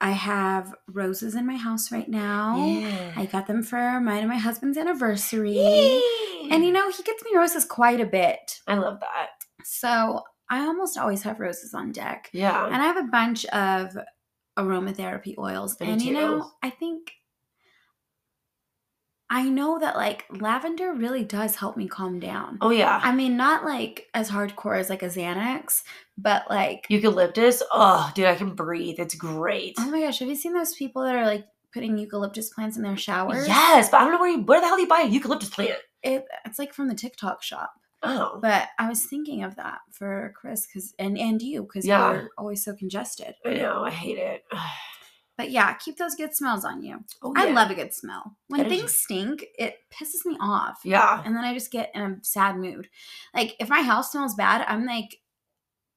I 0.00 0.12
have 0.12 0.74
roses 0.86 1.34
in 1.34 1.46
my 1.46 1.56
house 1.56 1.90
right 1.90 2.08
now. 2.08 2.64
Yeah. 2.64 3.12
I 3.16 3.26
got 3.26 3.46
them 3.46 3.62
for 3.62 4.00
mine 4.00 4.20
and 4.20 4.28
my 4.28 4.38
husband's 4.38 4.78
anniversary. 4.78 5.58
And 6.50 6.64
you 6.64 6.72
know, 6.72 6.90
he 6.90 7.02
gets 7.02 7.24
me 7.24 7.30
roses 7.34 7.64
quite 7.64 8.00
a 8.00 8.06
bit. 8.06 8.60
I 8.66 8.76
love 8.76 9.00
that. 9.00 9.30
So 9.64 10.22
I 10.48 10.60
almost 10.60 10.96
always 10.96 11.22
have 11.22 11.40
roses 11.40 11.74
on 11.74 11.92
deck. 11.92 12.30
Yeah. 12.32 12.66
And 12.66 12.76
I 12.76 12.84
have 12.84 12.96
a 12.96 13.08
bunch 13.10 13.44
of 13.46 13.96
aromatherapy 14.58 15.36
oils. 15.36 15.76
I 15.80 15.86
do 15.86 15.90
and 15.92 16.02
you 16.02 16.12
know. 16.14 16.50
I 16.62 16.70
think 16.70 17.12
I 19.30 19.48
know 19.48 19.78
that 19.78 19.94
like 19.96 20.24
lavender 20.30 20.92
really 20.94 21.22
does 21.24 21.56
help 21.56 21.76
me 21.76 21.86
calm 21.86 22.18
down. 22.18 22.58
Oh 22.62 22.70
yeah. 22.70 22.98
I 23.02 23.12
mean, 23.14 23.36
not 23.36 23.64
like 23.64 24.06
as 24.14 24.30
hardcore 24.30 24.78
as 24.78 24.88
like 24.88 25.02
a 25.02 25.08
Xanax, 25.08 25.82
but 26.16 26.44
like 26.48 26.86
Eucalyptus. 26.88 27.62
Oh, 27.70 28.10
dude, 28.14 28.24
I 28.26 28.34
can 28.36 28.54
breathe. 28.54 28.96
It's 28.98 29.14
great. 29.14 29.74
oh 29.78 29.90
my 29.90 30.00
gosh, 30.00 30.20
have 30.20 30.28
you 30.28 30.34
seen 30.34 30.54
those 30.54 30.74
people 30.74 31.02
that 31.02 31.14
are 31.14 31.26
like 31.26 31.46
putting 31.74 31.98
eucalyptus 31.98 32.48
plants 32.48 32.76
in 32.78 32.82
their 32.82 32.96
showers? 32.96 33.46
Yes, 33.46 33.90
but 33.90 34.00
I 34.00 34.04
don't 34.04 34.12
know 34.12 34.18
where 34.20 34.30
you 34.30 34.40
where 34.42 34.60
the 34.60 34.66
hell 34.66 34.76
do 34.76 34.82
you 34.82 34.88
buy 34.88 35.00
a 35.02 35.08
eucalyptus 35.08 35.50
plant? 35.50 35.72
It, 36.02 36.24
it's 36.46 36.58
like 36.58 36.72
from 36.72 36.88
the 36.88 36.94
TikTok 36.94 37.42
shop. 37.42 37.72
Oh. 38.02 38.38
But 38.40 38.68
I 38.78 38.88
was 38.88 39.04
thinking 39.04 39.42
of 39.42 39.56
that 39.56 39.80
for 39.92 40.32
Chris 40.40 40.66
because 40.66 40.94
and 40.98 41.18
and 41.18 41.42
you 41.42 41.62
because 41.64 41.84
Yeah. 41.84 42.12
you're 42.12 42.30
always 42.38 42.64
so 42.64 42.74
congested. 42.74 43.34
I 43.44 43.54
know, 43.54 43.82
I 43.84 43.90
hate 43.90 44.18
it. 44.18 44.44
But 45.38 45.52
yeah, 45.52 45.72
keep 45.74 45.96
those 45.96 46.16
good 46.16 46.34
smells 46.34 46.64
on 46.64 46.82
you. 46.82 46.98
Oh, 47.22 47.32
I 47.36 47.50
love 47.52 47.70
a 47.70 47.74
good 47.76 47.94
smell. 47.94 48.36
When 48.48 48.68
things 48.68 48.92
stink, 48.94 49.46
it 49.56 49.76
pisses 49.88 50.26
me 50.26 50.36
off. 50.40 50.80
Yeah. 50.84 51.00
Ah, 51.00 51.22
and 51.24 51.34
then 51.34 51.44
I 51.44 51.54
just 51.54 51.70
get 51.70 51.92
in 51.94 52.02
a 52.02 52.16
sad 52.22 52.56
mood. 52.56 52.88
Like 53.32 53.54
if 53.60 53.68
my 53.68 53.80
house 53.82 54.10
smells 54.10 54.34
bad, 54.34 54.66
I'm 54.68 54.84
like 54.84 55.18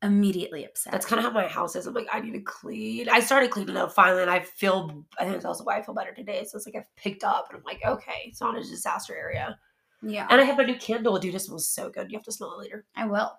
immediately 0.03 0.63
upset. 0.63 0.91
That's 0.93 1.07
kind 1.07 1.19
of 1.19 1.25
how 1.25 1.31
my 1.31 1.47
house 1.47 1.75
is. 1.75 1.87
I'm 1.87 1.95
like, 1.95 2.07
I 2.13 2.19
need 2.21 2.33
to 2.33 2.41
clean. 2.41 3.09
I 3.09 3.19
started 3.19 3.49
cleaning 3.49 3.77
up 3.77 3.91
finally, 3.91 4.21
and 4.21 4.29
I 4.29 4.41
feel. 4.41 5.05
I 5.19 5.23
think 5.23 5.33
that's 5.33 5.45
also 5.45 5.63
why 5.63 5.79
I 5.79 5.81
feel 5.81 5.95
better 5.95 6.13
today. 6.13 6.45
So 6.45 6.57
it's 6.57 6.67
like 6.67 6.75
I've 6.75 6.95
picked 6.95 7.23
up, 7.23 7.47
and 7.49 7.57
I'm 7.57 7.63
like, 7.63 7.81
okay, 7.83 8.21
it's 8.25 8.41
not 8.41 8.55
a 8.55 8.61
disaster 8.61 9.15
area. 9.15 9.57
yeah. 10.03 10.27
And 10.29 10.39
I 10.39 10.43
have 10.43 10.57
my 10.57 10.65
new 10.65 10.77
candle. 10.77 11.17
Dude, 11.17 11.33
it 11.33 11.39
smells 11.39 11.67
so 11.67 11.89
good. 11.89 12.11
You 12.11 12.17
have 12.19 12.25
to 12.25 12.31
smell 12.31 12.53
it 12.53 12.59
later. 12.59 12.85
I 12.95 13.07
will. 13.07 13.31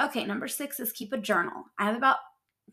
Okay, 0.00 0.24
number 0.24 0.48
six 0.48 0.80
is 0.80 0.92
keep 0.92 1.12
a 1.12 1.18
journal. 1.18 1.64
I 1.78 1.84
have 1.84 1.96
about 1.96 2.16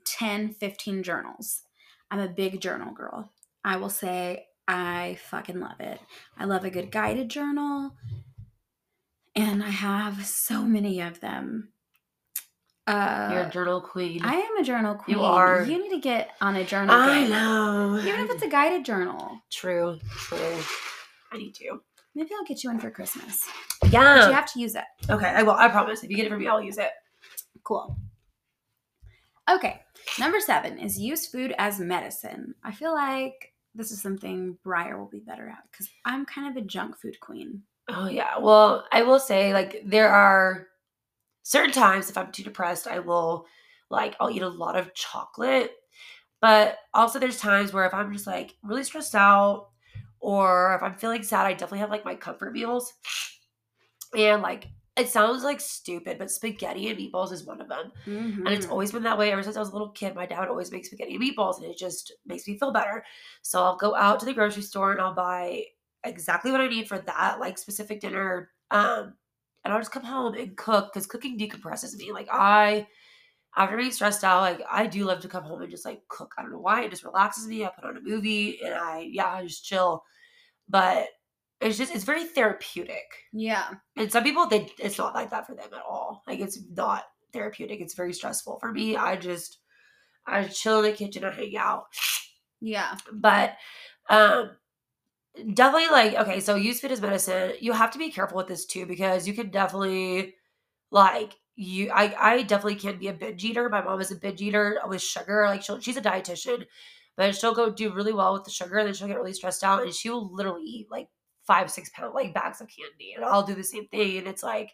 10, 0.05 0.53
15 0.53 1.03
journals. 1.03 1.63
I'm 2.09 2.19
a 2.19 2.27
big 2.27 2.61
journal 2.61 2.93
girl. 2.93 3.31
I 3.63 3.77
will 3.77 3.89
say 3.89 4.47
I 4.67 5.17
fucking 5.29 5.59
love 5.59 5.79
it. 5.79 5.99
I 6.37 6.45
love 6.45 6.63
a 6.65 6.69
good 6.69 6.91
guided 6.91 7.29
journal. 7.29 7.91
And 9.35 9.63
I 9.63 9.69
have 9.69 10.25
so 10.25 10.63
many 10.63 11.01
of 11.01 11.19
them. 11.19 11.69
Uh, 12.87 13.29
You're 13.31 13.43
a 13.43 13.49
journal 13.49 13.81
queen. 13.81 14.21
I 14.23 14.35
am 14.35 14.57
a 14.57 14.63
journal 14.63 14.95
queen. 14.95 15.17
You 15.17 15.23
are. 15.23 15.63
You 15.63 15.83
need 15.83 15.89
to 15.89 15.99
get 15.99 16.31
on 16.39 16.55
a 16.55 16.63
journal. 16.63 16.95
I 16.95 17.21
game. 17.21 17.29
know. 17.29 17.99
Even 17.99 18.21
if 18.21 18.29
it's 18.31 18.43
a 18.43 18.47
guided 18.49 18.85
journal. 18.85 19.39
true, 19.51 19.99
true. 20.09 20.57
I 21.33 21.37
need 21.37 21.53
to. 21.55 21.81
Maybe 22.15 22.29
I'll 22.33 22.45
get 22.45 22.63
you 22.63 22.69
one 22.69 22.79
for 22.79 22.89
Christmas. 22.89 23.45
Yeah. 23.91 24.15
But 24.19 24.29
you 24.29 24.33
have 24.33 24.51
to 24.53 24.59
use 24.59 24.75
it. 24.75 24.85
Okay, 25.09 25.27
I 25.27 25.43
will. 25.43 25.51
I 25.51 25.67
promise. 25.67 26.03
If 26.03 26.09
you 26.09 26.15
get 26.15 26.25
it 26.25 26.29
from 26.29 26.39
me, 26.39 26.47
I'll 26.47 26.61
use 26.61 26.77
it. 26.77 26.89
Cool. 27.63 27.97
Okay, 29.49 29.81
number 30.19 30.39
seven 30.39 30.77
is 30.77 30.99
use 30.99 31.27
food 31.27 31.53
as 31.57 31.79
medicine. 31.79 32.53
I 32.63 32.73
feel 32.73 32.93
like 32.93 33.53
this 33.73 33.91
is 33.91 34.01
something 34.01 34.57
Bryer 34.63 34.97
will 34.99 35.09
be 35.09 35.19
better 35.19 35.47
at 35.47 35.63
because 35.71 35.89
I'm 36.05 36.25
kind 36.25 36.49
of 36.49 36.61
a 36.61 36.65
junk 36.65 36.97
food 36.97 37.19
queen. 37.19 37.61
Oh 37.89 38.09
yeah. 38.09 38.37
Well, 38.37 38.85
I 38.91 39.03
will 39.03 39.19
say 39.19 39.53
like 39.53 39.81
there 39.85 40.09
are 40.09 40.67
certain 41.43 41.71
times 41.71 42.09
if 42.09 42.17
I'm 42.17 42.31
too 42.31 42.43
depressed, 42.43 42.87
I 42.87 42.99
will 42.99 43.45
like 43.89 44.15
I'll 44.19 44.31
eat 44.31 44.41
a 44.41 44.49
lot 44.49 44.75
of 44.75 44.93
chocolate. 44.93 45.71
But 46.41 46.77
also 46.93 47.17
there's 47.17 47.39
times 47.39 47.71
where 47.71 47.85
if 47.85 47.93
I'm 47.93 48.11
just 48.11 48.27
like 48.27 48.55
really 48.63 48.83
stressed 48.83 49.15
out 49.15 49.69
or 50.19 50.75
if 50.75 50.83
I'm 50.83 50.95
feeling 50.95 51.23
sad, 51.23 51.45
I 51.45 51.53
definitely 51.53 51.79
have 51.79 51.89
like 51.89 52.05
my 52.05 52.15
comfort 52.15 52.53
meals. 52.53 52.93
And 54.17 54.41
like 54.41 54.67
it 54.97 55.09
sounds 55.09 55.43
like 55.43 55.59
stupid, 55.61 56.17
but 56.17 56.31
spaghetti 56.31 56.89
and 56.89 56.97
meatballs 56.99 57.31
is 57.31 57.45
one 57.45 57.61
of 57.61 57.69
them. 57.69 57.91
And 58.45 58.55
it's 58.55 58.65
Mhm. 58.65 58.67
always 58.67 58.91
been 58.91 59.03
that 59.03 59.17
way 59.17 59.31
ever 59.31 59.43
since 59.43 59.57
I 59.57 59.59
was 59.59 59.69
a 59.69 59.73
little 59.73 59.91
kid. 59.91 60.15
My 60.15 60.25
dad 60.25 60.39
would 60.39 60.49
always 60.49 60.71
make 60.71 60.85
spaghetti 60.85 61.15
and 61.15 61.23
meatballs, 61.23 61.57
and 61.57 61.65
it 61.65 61.77
just 61.77 62.13
makes 62.25 62.47
me 62.47 62.57
feel 62.57 62.71
better. 62.71 63.05
So 63.41 63.63
I'll 63.63 63.77
go 63.77 63.95
out 63.95 64.19
to 64.21 64.25
the 64.25 64.33
grocery 64.33 64.63
store 64.63 64.91
and 64.91 65.01
I'll 65.01 65.13
buy 65.13 65.65
exactly 66.03 66.51
what 66.51 66.61
I 66.61 66.67
need 66.67 66.87
for 66.87 66.99
that, 66.99 67.39
like 67.39 67.57
specific 67.57 67.99
dinner. 68.01 68.51
Um, 68.71 69.17
and 69.63 69.73
I'll 69.73 69.79
just 69.81 69.91
come 69.91 70.03
home 70.03 70.33
and 70.35 70.55
cook 70.57 70.93
because 70.93 71.07
cooking 71.07 71.37
decompresses 71.37 71.95
me. 71.97 72.11
Like 72.13 72.29
I, 72.31 72.87
after 73.55 73.77
being 73.77 73.91
stressed 73.91 74.23
out, 74.23 74.41
like 74.41 74.61
I 74.69 74.87
do 74.87 75.05
love 75.05 75.21
to 75.21 75.27
come 75.29 75.43
home 75.43 75.61
and 75.61 75.71
just 75.71 75.85
like 75.85 76.07
cook. 76.09 76.33
I 76.37 76.41
don't 76.43 76.51
know 76.51 76.59
why. 76.59 76.83
It 76.83 76.91
just 76.91 77.03
relaxes 77.03 77.47
me. 77.47 77.65
I 77.65 77.69
put 77.69 77.85
on 77.85 77.97
a 77.97 78.01
movie 78.01 78.61
and 78.63 78.73
I, 78.75 78.99
yeah, 79.01 79.27
I 79.33 79.43
just 79.47 79.65
chill. 79.65 80.03
But 80.69 81.09
it's 81.59 81.77
just 81.77 81.93
it's 81.93 82.03
very 82.03 82.25
therapeutic. 82.25 83.05
yeah. 83.33 83.69
And 83.95 84.11
some 84.11 84.23
people, 84.23 84.47
they 84.47 84.69
it's 84.79 84.97
not 84.97 85.15
like 85.15 85.31
that 85.31 85.47
for 85.47 85.55
them 85.55 85.69
at 85.73 85.81
all. 85.81 86.23
Like 86.27 86.39
it's 86.39 86.59
not 86.75 87.03
therapeutic. 87.33 87.81
It's 87.81 87.95
very 87.95 88.13
stressful. 88.13 88.59
For 88.59 88.71
me, 88.71 88.95
I 88.95 89.15
just 89.15 89.59
I 90.25 90.43
chill 90.43 90.79
in 90.79 90.85
the 90.85 90.97
kitchen 90.97 91.23
and 91.23 91.35
hang 91.35 91.57
out. 91.57 91.85
Yeah. 92.61 92.95
But 93.11 93.55
um 94.09 94.51
definitely 95.53 95.89
like 95.89 96.13
okay, 96.15 96.39
so 96.39 96.55
use 96.55 96.79
food 96.79 96.91
as 96.91 97.01
medicine. 97.01 97.53
You 97.59 97.73
have 97.73 97.91
to 97.91 97.99
be 97.99 98.11
careful 98.11 98.37
with 98.37 98.47
this 98.47 98.65
too 98.65 98.85
because 98.85 99.27
you 99.27 99.33
can 99.33 99.49
definitely 99.49 100.35
like 100.91 101.33
you 101.55 101.89
I 101.91 102.13
I 102.19 102.43
definitely 102.43 102.75
can 102.75 102.99
be 102.99 103.07
a 103.07 103.13
binge 103.13 103.43
eater. 103.43 103.67
My 103.67 103.81
mom 103.81 103.99
is 103.99 104.11
a 104.11 104.15
binge 104.15 104.41
eater 104.41 104.79
with 104.87 105.01
sugar. 105.01 105.45
Like 105.47 105.63
she'll, 105.63 105.79
she's 105.79 105.97
a 105.97 106.01
dietitian, 106.01 106.65
but 107.15 107.35
she'll 107.35 107.55
go 107.55 107.71
do 107.71 107.93
really 107.93 108.13
well 108.13 108.33
with 108.33 108.43
the 108.43 108.51
sugar 108.51 108.77
and 108.77 108.87
then 108.87 108.93
she'll 108.93 109.07
get 109.07 109.17
really 109.17 109.33
stressed 109.33 109.63
out 109.63 109.81
and 109.83 109.93
she 109.93 110.09
will 110.09 110.33
literally 110.33 110.63
eat 110.63 110.87
like 110.91 111.07
five, 111.47 111.71
six 111.71 111.89
pound 111.89 112.13
like 112.13 112.33
bags 112.33 112.61
of 112.61 112.67
candy. 112.67 113.13
And 113.15 113.25
I'll 113.25 113.43
do 113.43 113.55
the 113.55 113.63
same 113.63 113.87
thing. 113.87 114.17
And 114.17 114.27
it's 114.27 114.43
like, 114.43 114.71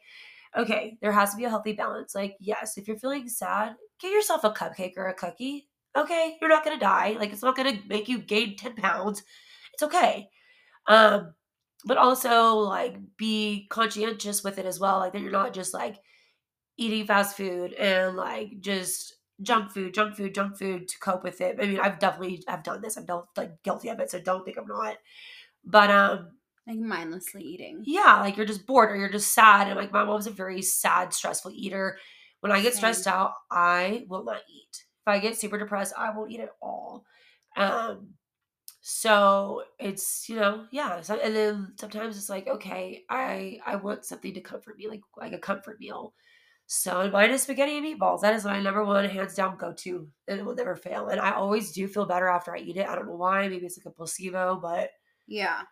okay, 0.58 0.98
there 1.02 1.12
has 1.12 1.32
to 1.32 1.38
be 1.38 1.46
a 1.46 1.50
healthy 1.50 1.74
balance. 1.74 2.16
Like, 2.16 2.36
yes, 2.40 2.78
if 2.78 2.88
you're 2.88 2.98
feeling 2.98 3.30
sad, 3.30 3.76
get 4.00 4.12
yourself 4.12 4.44
a 4.44 4.52
cupcake 4.52 4.98
or 4.98 5.08
a 5.08 5.14
cookie. 5.14 5.68
Okay, 5.96 6.38
you're 6.42 6.50
not 6.50 6.64
gonna 6.64 6.80
die. 6.80 7.16
Like 7.20 7.32
it's 7.32 7.44
not 7.44 7.56
gonna 7.56 7.80
make 7.88 8.10
you 8.10 8.20
gain 8.20 8.58
10 8.58 8.76
pounds. 8.76 9.24
It's 9.74 9.84
okay. 9.84 10.30
Um, 10.88 11.34
but 11.86 11.98
also 11.98 12.56
like 12.56 12.96
be 13.18 13.68
conscientious 13.70 14.44
with 14.44 14.58
it 14.58 14.66
as 14.66 14.80
well. 14.80 15.00
Like 15.00 15.14
that 15.14 15.22
you're 15.22 15.32
not 15.32 15.54
just 15.54 15.74
like 15.74 15.98
eating 16.78 17.06
fast 17.06 17.38
food 17.38 17.74
and 17.74 18.16
like 18.16 18.60
just 18.62 19.16
junk 19.42 19.72
food, 19.72 19.94
junk 19.94 20.16
food, 20.16 20.34
junk 20.34 20.58
food 20.58 20.88
to 20.88 21.00
cope 21.00 21.24
with 21.24 21.42
it. 21.42 21.58
I 21.62 21.68
mean, 21.68 21.80
I've 21.80 22.00
definitely 22.00 22.44
I've 22.48 22.64
done 22.64 22.82
this. 22.82 22.98
I'm 22.98 23.06
like 23.38 23.62
guilty 23.64 23.90
of 23.90 24.00
it, 24.00 24.12
so 24.12 24.20
don't 24.20 24.46
think 24.46 24.58
I'm 24.58 24.68
not. 24.68 24.98
But 25.66 25.92
um, 25.92 26.30
Like 26.66 26.80
mindlessly 26.80 27.44
eating. 27.44 27.84
yeah, 27.86 28.22
like 28.22 28.38
you're 28.38 28.46
just 28.46 28.66
bored 28.66 28.92
or 28.92 28.96
you're 28.96 29.10
just 29.10 29.34
sad. 29.34 29.68
And 29.68 29.76
like 29.76 29.92
my 29.92 30.04
mom's 30.06 30.28
a 30.28 30.32
very 30.32 30.62
sad, 30.62 31.14
stressful 31.14 31.52
eater. 31.54 31.98
When 32.40 32.52
I 32.52 32.62
get 32.62 32.74
Same. 32.74 32.80
stressed 32.80 33.08
out, 33.08 33.34
I 33.52 34.06
will 34.08 34.24
not 34.24 34.42
eat. 34.50 34.70
If 34.74 35.08
I 35.08 35.20
get 35.20 35.38
super 35.38 35.58
depressed, 35.58 35.94
I 35.98 36.16
won't 36.16 36.32
eat 36.32 36.40
at 36.40 36.52
all. 36.62 37.04
Um, 37.58 38.14
so 38.82 39.64
it's 39.80 40.28
you 40.30 40.36
know 40.36 40.66
yeah. 40.72 41.02
So 41.02 41.16
and 41.16 41.36
then 41.36 41.74
sometimes 41.80 42.18
it's 42.18 42.30
like 42.30 42.48
okay, 42.48 43.04
I 43.10 43.60
I 43.66 43.76
want 43.78 44.06
something 44.06 44.34
to 44.34 44.42
comfort 44.42 44.78
me, 44.78 44.88
like 44.88 45.02
like 45.18 45.34
a 45.34 45.38
comfort 45.40 45.80
meal. 45.80 46.14
So 46.68 47.10
mine 47.12 47.32
is 47.32 47.44
spaghetti 47.44 47.78
and 47.78 47.86
meatballs. 47.86 48.22
That 48.22 48.34
is 48.36 48.46
my 48.46 48.62
number 48.62 48.84
one, 48.86 49.08
hands 49.10 49.36
down, 49.36 49.58
go 49.58 49.74
to, 49.74 50.08
and 50.28 50.40
it 50.40 50.46
will 50.46 50.56
never 50.56 50.76
fail. 50.76 51.10
And 51.10 51.20
I 51.20 51.32
always 51.32 51.72
do 51.74 51.88
feel 51.88 52.06
better 52.06 52.28
after 52.28 52.56
I 52.56 52.60
eat 52.60 52.78
it. 52.78 52.88
I 52.88 52.96
don't 52.96 53.08
know 53.08 53.16
why. 53.16 53.48
Maybe 53.48 53.66
it's 53.66 53.78
like 53.78 53.86
a 53.86 53.92
placebo, 53.96 54.60
but 54.62 54.90
Yeah. 55.28 55.64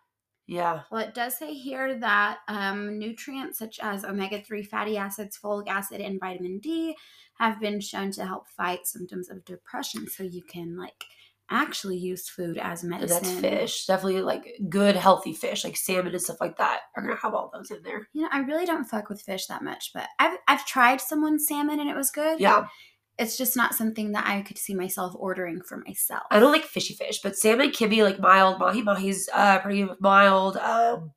Yeah. 0.51 0.81
Well, 0.91 1.07
it 1.07 1.13
does 1.13 1.37
say 1.37 1.53
here 1.53 1.97
that 1.99 2.39
um, 2.49 2.99
nutrients 2.99 3.57
such 3.57 3.79
as 3.81 4.03
omega 4.03 4.41
3 4.41 4.63
fatty 4.63 4.97
acids, 4.97 5.39
folic 5.41 5.69
acid, 5.69 6.01
and 6.01 6.19
vitamin 6.19 6.59
D 6.59 6.93
have 7.35 7.61
been 7.61 7.79
shown 7.79 8.11
to 8.11 8.25
help 8.25 8.49
fight 8.49 8.85
symptoms 8.85 9.29
of 9.29 9.45
depression. 9.45 10.09
So 10.09 10.23
you 10.23 10.43
can 10.43 10.77
like 10.77 11.05
actually 11.49 11.95
use 11.95 12.27
food 12.27 12.57
as 12.57 12.83
medicine. 12.83 13.23
that's 13.23 13.39
fish. 13.39 13.85
Definitely 13.85 14.23
like 14.23 14.45
good, 14.67 14.97
healthy 14.97 15.31
fish, 15.31 15.63
like 15.63 15.77
salmon 15.77 16.11
and 16.11 16.21
stuff 16.21 16.41
like 16.41 16.57
that 16.57 16.81
are 16.97 17.01
gonna 17.03 17.15
have 17.15 17.33
all 17.33 17.49
those 17.53 17.71
in 17.71 17.81
there. 17.83 18.09
You 18.11 18.23
know, 18.23 18.29
I 18.33 18.39
really 18.39 18.65
don't 18.65 18.83
fuck 18.83 19.07
with 19.07 19.21
fish 19.21 19.45
that 19.45 19.63
much, 19.63 19.91
but 19.93 20.09
I've 20.19 20.37
I've 20.49 20.65
tried 20.65 20.99
someone's 20.99 21.47
salmon 21.47 21.79
and 21.79 21.89
it 21.89 21.95
was 21.95 22.11
good. 22.11 22.41
Yeah. 22.41 22.65
It's 23.17 23.37
just 23.37 23.55
not 23.55 23.75
something 23.75 24.13
that 24.13 24.25
I 24.27 24.41
could 24.41 24.57
see 24.57 24.73
myself 24.73 25.13
ordering 25.15 25.61
for 25.61 25.77
myself. 25.77 26.23
I 26.31 26.39
don't 26.39 26.51
like 26.51 26.65
fishy 26.65 26.93
fish, 26.95 27.19
but 27.21 27.37
salmon 27.37 27.71
can 27.71 27.89
be 27.89 28.03
like 28.03 28.19
mild. 28.19 28.59
Mahi 28.59 28.81
mahi's 28.81 29.29
uh 29.33 29.59
pretty 29.59 29.87
mild. 29.99 30.57
Um 30.57 31.11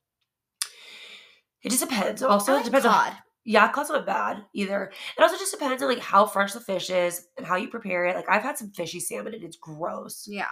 it 1.62 1.70
just 1.70 1.82
depends. 1.82 2.22
Also, 2.22 2.52
I 2.52 2.56
it 2.56 2.56
like 2.56 2.64
depends 2.66 2.86
on 2.86 2.92
cod. 2.92 3.12
yeah, 3.44 3.70
cod's 3.72 3.88
not 3.90 4.06
bad 4.06 4.44
either. 4.54 4.92
It 5.18 5.22
also 5.22 5.36
just 5.38 5.52
depends 5.52 5.82
on 5.82 5.88
like 5.88 5.98
how 6.00 6.26
fresh 6.26 6.52
the 6.52 6.60
fish 6.60 6.90
is 6.90 7.26
and 7.38 7.46
how 7.46 7.56
you 7.56 7.68
prepare 7.68 8.04
it. 8.06 8.16
Like 8.16 8.28
I've 8.28 8.42
had 8.42 8.58
some 8.58 8.70
fishy 8.70 9.00
salmon 9.00 9.34
and 9.34 9.44
it's 9.44 9.56
gross. 9.56 10.26
Yeah. 10.28 10.48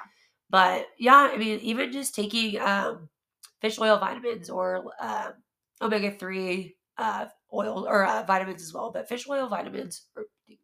But 0.51 0.87
yeah, 0.99 1.31
I 1.33 1.37
mean, 1.37 1.59
even 1.61 1.93
just 1.93 2.15
taking 2.15 2.59
um, 2.61 3.09
fish 3.61 3.79
oil 3.79 3.99
vitamins 3.99 4.51
or 4.51 4.85
um, 5.01 5.33
omega 5.83 6.11
three 6.13 6.77
uh, 6.99 7.27
oil 7.53 7.87
or 7.89 8.05
uh, 8.05 8.23
vitamins 8.25 8.63
as 8.63 8.73
well. 8.75 8.91
But 8.93 9.09
fish 9.09 9.29
oil 9.29 9.49
vitamins 9.49 10.07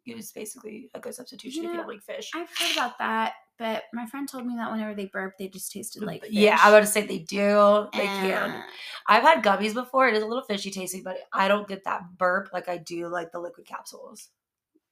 is 0.05 0.31
basically 0.31 0.89
a 0.93 0.99
good 0.99 1.13
substitution 1.15 1.63
You 1.63 1.69
if 1.69 1.73
you 1.73 1.77
don't 1.81 1.87
like 1.87 2.01
fish. 2.03 2.31
I've 2.35 2.49
heard 2.57 2.71
about 2.73 2.97
that, 2.99 3.33
but 3.57 3.83
my 3.93 4.05
friend 4.05 4.27
told 4.27 4.45
me 4.45 4.55
that 4.57 4.71
whenever 4.71 4.93
they 4.93 5.05
burp, 5.05 5.37
they 5.37 5.47
just 5.47 5.71
tasted 5.71 6.03
like 6.03 6.21
fish. 6.23 6.31
yeah, 6.33 6.57
I'm 6.61 6.69
about 6.73 6.81
to 6.81 6.85
say 6.87 7.05
they 7.05 7.19
do. 7.19 7.87
They 7.93 8.05
can. 8.05 8.63
I've 9.07 9.23
had 9.23 9.43
gummies 9.43 9.73
before. 9.73 10.07
It 10.07 10.15
is 10.15 10.23
a 10.23 10.27
little 10.27 10.43
fishy 10.43 10.71
tasting, 10.71 11.03
but 11.03 11.17
I 11.33 11.47
don't 11.47 11.67
get 11.67 11.83
that 11.85 12.01
burp 12.17 12.49
like 12.53 12.69
I 12.69 12.77
do 12.77 13.07
like 13.07 13.31
the 13.31 13.39
liquid 13.39 13.65
capsules. 13.67 14.29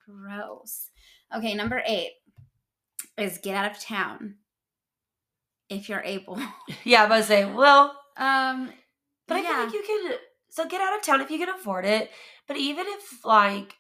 Gross. 0.06 0.90
Okay, 1.36 1.54
number 1.54 1.82
eight. 1.86 2.12
is 3.18 3.38
get 3.40 3.56
out 3.56 3.72
of 3.72 3.80
town 3.80 4.36
if 5.70 5.90
you're 5.90 6.04
able. 6.04 6.40
Yeah, 6.84 7.02
I'm 7.02 7.08
about 7.08 7.18
to 7.18 7.24
say, 7.24 7.46
well, 7.46 7.98
Um, 8.16 8.72
but 9.28 9.38
I 9.38 9.42
feel 9.44 9.64
like 9.66 9.74
you 9.74 9.84
can 9.86 10.18
so 10.50 10.66
get 10.66 10.82
out 10.82 10.96
of 10.98 11.04
town 11.04 11.22
if 11.22 11.30
you 11.30 11.38
can 11.38 11.50
afford 11.50 11.86
it. 11.86 12.10
But 12.48 12.58
even 12.58 12.86
if 12.88 13.26
like 13.26 13.76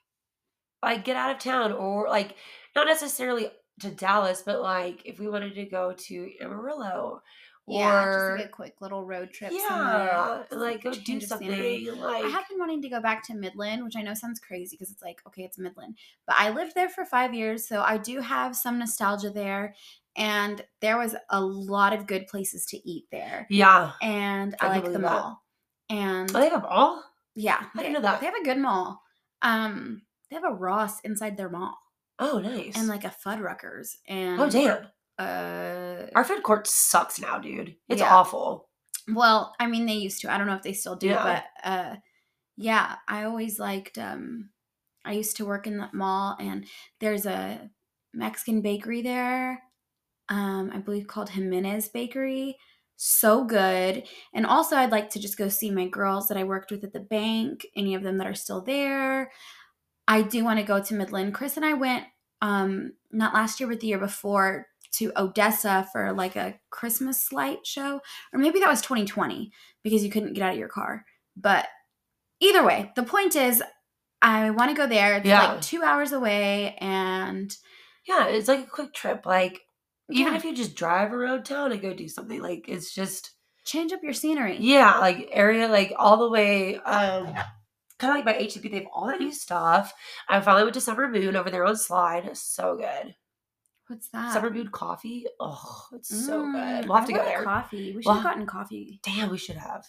like 0.83 1.05
get 1.05 1.15
out 1.15 1.31
of 1.31 1.39
town 1.39 1.71
or 1.73 2.07
like 2.09 2.35
not 2.75 2.87
necessarily 2.87 3.49
to 3.81 3.91
Dallas, 3.91 4.41
but 4.45 4.61
like 4.61 5.01
if 5.05 5.19
we 5.19 5.27
wanted 5.27 5.55
to 5.55 5.65
go 5.65 5.93
to 5.93 6.31
Amarillo 6.41 7.21
yeah, 7.69 8.05
just 8.05 8.17
or 8.17 8.37
like 8.37 8.45
a 8.45 8.49
quick 8.49 8.75
little 8.79 9.03
road 9.03 9.31
trip. 9.33 9.51
yeah, 9.53 9.67
somewhere. 9.67 10.47
Like 10.51 10.83
go 10.83 10.91
do 10.91 11.01
change 11.01 11.23
of 11.23 11.29
scenery. 11.29 11.85
something 11.85 12.01
like 12.01 12.23
I 12.23 12.29
have 12.29 12.47
been 12.47 12.59
wanting 12.59 12.81
to 12.83 12.89
go 12.89 13.01
back 13.01 13.23
to 13.27 13.35
Midland, 13.35 13.83
which 13.83 13.95
I 13.97 14.01
know 14.01 14.13
sounds 14.13 14.39
crazy 14.39 14.77
because 14.77 14.91
it's 14.91 15.01
like, 15.01 15.21
okay, 15.27 15.43
it's 15.43 15.57
Midland. 15.57 15.97
But 16.25 16.37
I 16.39 16.51
lived 16.51 16.75
there 16.75 16.89
for 16.89 17.03
five 17.05 17.33
years, 17.33 17.67
so 17.67 17.81
I 17.81 17.97
do 17.97 18.21
have 18.21 18.55
some 18.55 18.79
nostalgia 18.79 19.29
there. 19.31 19.75
And 20.15 20.65
there 20.81 20.97
was 20.97 21.15
a 21.29 21.41
lot 21.41 21.93
of 21.93 22.07
good 22.07 22.27
places 22.27 22.65
to 22.67 22.77
eat 22.89 23.05
there. 23.11 23.45
yeah. 23.49 23.91
And 24.01 24.55
I 24.61 24.67
I, 24.67 24.69
like 24.69 24.91
the 24.91 24.99
believe 24.99 25.01
that. 25.01 25.11
mall. 25.11 25.43
And 25.89 26.31
Oh, 26.33 26.39
they 26.39 26.49
have 26.49 26.63
a 26.63 26.67
mall. 26.67 27.03
yeah, 27.35 27.65
I 27.75 27.79
didn't 27.83 27.93
know 27.93 28.01
that. 28.01 28.19
they 28.21 28.25
have 28.27 28.35
a 28.35 28.43
good 28.45 28.57
mall. 28.57 29.01
Um, 29.41 30.01
they 30.29 30.35
have 30.35 30.43
a 30.45 30.53
Ross 30.53 30.99
inside 31.01 31.37
their 31.37 31.49
mall 31.49 31.77
Oh, 32.19 32.39
nice. 32.39 32.75
and 32.77 32.87
like 32.87 33.03
a 33.05 33.13
Fuddruckers 33.25 33.95
and 34.07 34.39
oh, 34.41 34.49
damn. 34.49 34.87
uh 35.19 36.07
Our 36.15 36.23
food 36.23 36.43
court 36.43 36.67
sucks 36.67 37.19
now, 37.19 37.37
dude. 37.39 37.75
It's 37.89 38.01
Yeah. 38.01 38.15
awful. 38.15 38.69
Well, 39.13 39.53
I 39.59 39.67
mean, 39.67 39.85
they 39.85 39.93
used 39.93 40.21
to. 40.21 40.31
I 40.33 40.37
don't 40.37 40.47
know 40.47 40.55
if 40.55 40.63
they 40.63 40.73
still 40.73 40.95
do, 40.97 41.07
Yeah. 41.07 41.41
but 41.63 41.69
uh, 41.69 41.95
yeah, 42.57 42.95
I 43.07 43.23
always 43.23 43.57
liked. 43.59 43.97
Um, 43.97 44.49
I 45.05 45.13
used 45.13 45.37
to 45.37 45.45
work 45.45 45.65
in 45.67 45.77
that 45.77 45.93
mall, 45.93 46.35
and 46.39 46.65
there's 46.99 47.25
a 47.25 47.69
Mexican 48.13 48.61
bakery 48.61 49.01
there. 49.01 49.63
Um, 50.27 50.71
I 50.73 50.79
believe 50.79 51.07
called 51.07 51.29
Jimenez 51.29 51.87
Bakery. 51.89 52.57
So 52.97 53.45
good, 53.45 54.03
and 54.33 54.45
also 54.45 54.75
I'd 54.75 54.91
like 54.91 55.09
to 55.11 55.19
just 55.19 55.37
go 55.37 55.47
see 55.49 55.69
my 55.71 55.87
girls 55.87 56.27
that 56.27 56.37
I 56.37 56.43
worked 56.43 56.71
with 56.71 56.83
at 56.83 56.91
the 56.93 56.99
bank. 56.99 57.65
Any 57.77 57.95
of 57.95 58.03
them 58.03 58.17
that 58.17 58.27
are 58.27 58.33
still 58.33 58.61
there. 58.61 59.31
I 60.07 60.21
do 60.21 60.43
want 60.43 60.59
to 60.59 60.65
go 60.65 60.81
to 60.81 60.93
Midland. 60.93 61.33
Chris 61.33 61.57
and 61.57 61.65
I 61.65 61.73
went 61.73 62.05
um 62.41 62.93
not 63.11 63.33
last 63.33 63.59
year 63.59 63.67
but 63.67 63.79
the 63.79 63.87
year 63.87 63.97
before 63.97 64.67
to 64.93 65.11
Odessa 65.17 65.87
for 65.91 66.13
like 66.13 66.35
a 66.35 66.55
Christmas 66.69 67.31
light 67.31 67.65
show 67.65 67.99
or 68.31 68.39
maybe 68.39 68.59
that 68.59 68.69
was 68.69 68.81
2020 68.81 69.51
because 69.83 70.03
you 70.03 70.09
couldn't 70.11 70.33
get 70.33 70.43
out 70.43 70.53
of 70.53 70.59
your 70.59 70.69
car. 70.69 71.03
But 71.35 71.67
either 72.39 72.63
way, 72.63 72.91
the 72.95 73.03
point 73.03 73.35
is 73.35 73.61
I 74.21 74.49
want 74.51 74.71
to 74.71 74.77
go 74.77 74.87
there. 74.87 75.15
It's 75.15 75.25
Yeah. 75.25 75.53
like 75.53 75.61
2 75.61 75.83
hours 75.83 76.11
away 76.11 76.75
and 76.79 77.55
Yeah, 78.07 78.27
it's 78.27 78.47
like 78.47 78.61
a 78.65 78.69
quick 78.69 78.93
trip. 78.93 79.25
Like 79.25 79.61
even 80.09 80.31
Yeah. 80.33 80.37
if 80.37 80.45
you 80.45 80.55
just 80.55 80.75
drive 80.75 81.11
around 81.13 81.43
town 81.43 81.71
and 81.71 81.81
go 81.81 81.93
do 81.93 82.07
something, 82.07 82.41
like 82.41 82.65
it's 82.69 82.93
just 82.93 83.31
change 83.65 83.91
up 83.91 84.01
your 84.03 84.13
scenery. 84.13 84.57
yeah, 84.59 84.99
like 84.99 85.27
area 85.31 85.67
like 85.67 85.91
all 85.97 86.17
the 86.17 86.29
way 86.29 86.77
um 86.77 87.35
kind 87.97 88.11
of 88.17 88.25
like 88.25 88.25
by 88.37 88.41
HTP, 88.43 88.69
they 88.71 88.77
have 88.79 88.87
all 88.93 89.07
that 89.07 89.19
new 89.19 89.31
stuff. 89.33 89.93
I 90.29 90.39
finally 90.41 90.63
went 90.63 90.73
to 90.75 90.81
Summer 90.81 91.07
Moon 91.09 91.35
over 91.35 91.49
there 91.49 91.65
on 91.65 91.75
Slide. 91.75 92.35
So 92.37 92.75
good. 92.77 93.15
What's 93.87 94.09
that? 94.09 94.33
Summer 94.33 94.49
Moon 94.49 94.67
coffee. 94.69 95.25
Oh, 95.39 95.85
it's 95.93 96.09
so 96.09 96.41
Mm, 96.43 96.51
good. 96.81 96.87
We'll 96.89 96.97
have 96.97 97.05
I 97.05 97.07
to 97.07 97.13
go 97.13 97.23
there. 97.25 97.43
Coffee. 97.43 97.93
We 97.95 98.01
should 98.01 98.05
Well- 98.05 98.15
have 98.15 98.23
gotten 98.23 98.45
coffee. 98.45 98.99
Damn, 99.03 99.29
we 99.29 99.37
should 99.37 99.55
have. 99.57 99.85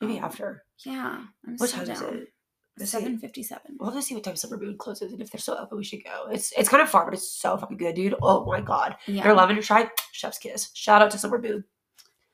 Maybe 0.00 0.18
Oh. 0.20 0.24
after. 0.24 0.64
Yeah. 0.84 1.24
I'm 1.46 1.56
What 1.56 1.70
so 1.70 1.76
time 1.78 1.90
is 1.90 2.00
it? 2.00 2.32
Let's 2.78 2.92
757. 2.92 3.76
We'll 3.80 3.90
have 3.90 3.98
to 3.98 4.02
see 4.06 4.14
what 4.14 4.22
time 4.22 4.36
Summer 4.36 4.56
Moon 4.56 4.78
closes, 4.78 5.12
and 5.12 5.20
if 5.20 5.30
they're 5.32 5.40
still 5.40 5.58
open, 5.58 5.76
we 5.76 5.82
should 5.84 6.04
go. 6.04 6.28
It's 6.30 6.52
it's 6.52 6.68
kind 6.68 6.80
of 6.80 6.88
far, 6.88 7.04
but 7.04 7.14
it's 7.14 7.28
so 7.28 7.56
fucking 7.56 7.76
good, 7.76 7.96
dude. 7.96 8.14
Oh 8.22 8.44
my 8.46 8.60
god, 8.60 8.96
Yeah. 9.06 9.24
they're 9.24 9.34
loving 9.34 9.56
to 9.56 9.62
try. 9.62 9.90
Chef's 10.12 10.38
kiss. 10.38 10.70
Shout 10.74 11.02
out 11.02 11.10
to 11.10 11.18
Summer 11.18 11.38
Moon. 11.40 11.64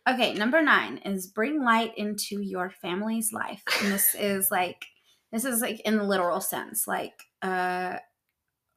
Okay, 0.08 0.34
number 0.34 0.61
nine 0.61 0.99
is 0.99 1.26
bring 1.26 1.62
light 1.62 1.96
into 1.96 2.42
your 2.42 2.70
family's 2.70 3.33
life. 3.33 3.62
And 3.83 3.92
this 3.92 4.14
is 4.14 4.50
like 4.50 4.85
this 5.33 5.44
is 5.44 5.62
like 5.62 5.81
in 5.81 5.96
the 5.96 6.05
literal 6.05 6.40
sense, 6.40 6.87
like 6.87 7.14
uh 7.42 7.98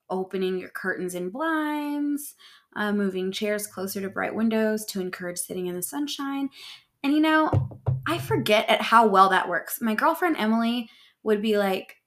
opening 0.10 0.58
your 0.58 0.70
curtains 0.70 1.16
and 1.16 1.34
blinds, 1.34 2.36
uh, 2.78 2.94
moving 2.94 3.32
chairs 3.32 3.68
closer 3.68 4.00
to 4.00 4.10
bright 4.10 4.34
windows 4.34 4.86
to 4.86 5.02
encourage 5.02 5.38
sitting 5.38 5.68
in 5.68 5.76
the 5.76 5.82
sunshine. 5.82 6.50
And 7.04 7.14
you 7.14 7.20
know, 7.20 7.52
I 8.08 8.18
forget 8.18 8.70
at 8.70 8.82
how 8.82 9.08
well 9.08 9.30
that 9.30 9.50
works. 9.50 9.82
My 9.82 9.96
girlfriend 9.96 10.38
Emily 10.38 10.90
would 11.24 11.42
be 11.42 11.58
like, 11.58 11.98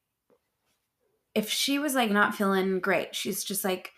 if 1.35 1.51
she 1.51 1.79
was 1.79 1.95
like 1.95 2.11
not 2.11 2.35
feeling 2.35 2.81
great, 2.81 3.15
she's 3.15 3.45
just 3.45 3.65
like, 3.65 3.93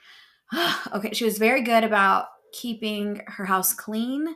okay. 0.93 1.13
She 1.13 1.25
was 1.25 1.39
very 1.39 1.63
good 1.63 1.85
about 1.85 2.27
keeping 2.53 3.23
her 3.29 3.45
house 3.45 3.73
clean 3.73 4.35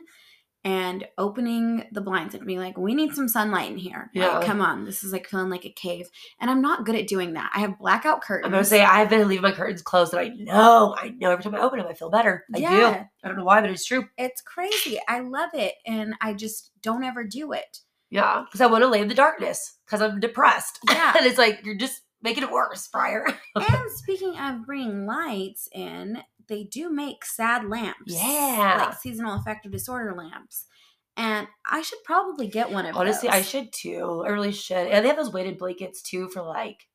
and 0.67 1.07
opening 1.17 1.85
the 1.93 2.01
blinds 2.01 2.35
and 2.35 2.45
being 2.45 2.59
like, 2.59 2.77
we 2.77 2.93
need 2.93 3.13
some 3.13 3.29
sunlight 3.29 3.71
in 3.71 3.77
here. 3.77 4.11
Yeah. 4.13 4.39
Like, 4.39 4.45
come 4.45 4.59
on. 4.59 4.83
This 4.83 5.01
is 5.01 5.13
like 5.13 5.25
feeling 5.25 5.49
like 5.49 5.65
a 5.65 5.69
cave. 5.71 6.09
And 6.41 6.51
I'm 6.51 6.61
not 6.61 6.85
good 6.85 6.95
at 6.95 7.07
doing 7.07 7.35
that. 7.35 7.49
I 7.55 7.61
have 7.61 7.79
blackout 7.79 8.21
curtains. 8.21 8.47
I'm 8.47 8.51
gonna 8.51 8.65
say 8.65 8.83
I've 8.83 9.09
been 9.09 9.29
leaving 9.29 9.43
my 9.43 9.53
curtains 9.53 9.81
closed, 9.81 10.13
and 10.13 10.19
I 10.19 10.27
know, 10.27 10.93
I 10.97 11.15
know 11.17 11.31
every 11.31 11.41
time 11.41 11.55
I 11.55 11.59
open 11.59 11.79
them, 11.79 11.87
I 11.87 11.93
feel 11.93 12.09
better. 12.09 12.43
I 12.53 12.59
do. 12.59 12.65
I 12.65 13.07
don't 13.23 13.37
know 13.37 13.45
why, 13.45 13.61
but 13.61 13.69
it's 13.69 13.85
true. 13.85 14.09
it's 14.17 14.41
crazy. 14.41 14.99
I 15.07 15.21
love 15.21 15.51
it. 15.53 15.75
And 15.85 16.15
I 16.19 16.33
just 16.33 16.71
don't 16.81 17.05
ever 17.05 17.23
do 17.23 17.53
it. 17.53 17.79
Yeah, 18.09 18.43
because 18.45 18.59
I 18.59 18.65
want 18.67 18.83
to 18.83 18.89
lay 18.89 18.99
in 18.99 19.07
the 19.07 19.15
darkness 19.15 19.77
because 19.85 20.01
I'm 20.01 20.19
depressed. 20.19 20.79
Yeah. 20.89 21.13
and 21.15 21.25
it's 21.25 21.37
like 21.37 21.61
you're 21.63 21.75
just 21.75 22.01
making 22.21 22.43
it 22.43 22.51
worse, 22.51 22.87
Friar. 22.87 23.25
and 23.55 23.91
speaking 23.95 24.37
of 24.37 24.65
bringing 24.65 25.05
lights 25.05 25.69
in, 25.71 26.17
they 26.47 26.63
do 26.63 26.89
make 26.89 27.25
sad 27.25 27.67
lamps. 27.69 28.13
Yeah. 28.13 28.85
Like 28.87 28.99
seasonal 28.99 29.35
affective 29.35 29.71
disorder 29.71 30.13
lamps. 30.15 30.65
And 31.15 31.47
I 31.65 31.81
should 31.81 32.03
probably 32.03 32.47
get 32.47 32.71
one 32.71 32.85
of 32.85 32.93
those. 32.93 33.01
Honestly, 33.01 33.29
I 33.29 33.41
should 33.41 33.73
too. 33.73 34.23
I 34.25 34.29
really 34.29 34.51
should. 34.51 34.87
And 34.87 35.03
they 35.03 35.09
have 35.09 35.17
those 35.17 35.33
weighted 35.33 35.57
blankets 35.57 36.01
too 36.01 36.29
for 36.29 36.43
like 36.43 36.87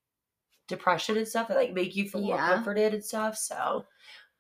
depression 0.69 1.17
and 1.17 1.27
stuff 1.27 1.49
that 1.49 1.57
like 1.57 1.73
make 1.73 1.97
you 1.97 2.09
feel 2.09 2.23
more 2.23 2.39
comforted 2.39 2.95
and 2.95 3.05
stuff. 3.05 3.37
So 3.37 3.85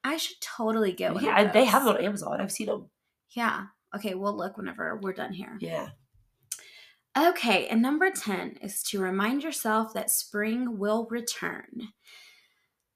I 0.04 0.16
should 0.16 0.40
totally 0.40 0.92
get 0.92 1.14
one. 1.14 1.24
yeah, 1.24 1.50
they 1.50 1.64
have 1.64 1.84
those. 1.84 1.94
them 1.94 2.00
on 2.00 2.04
Amazon. 2.04 2.40
I've 2.40 2.52
seen 2.52 2.68
them. 2.68 2.90
Yeah. 3.30 3.66
Okay, 3.94 4.14
we'll 4.14 4.36
look 4.36 4.56
whenever 4.56 4.98
we're 5.02 5.12
done 5.12 5.32
here. 5.32 5.58
Yeah. 5.60 5.88
Okay, 7.16 7.66
and 7.68 7.82
number 7.82 8.10
10 8.10 8.58
is 8.62 8.82
to 8.84 9.00
remind 9.00 9.42
yourself 9.42 9.92
that 9.92 10.10
spring 10.10 10.78
will 10.78 11.06
return. 11.10 11.88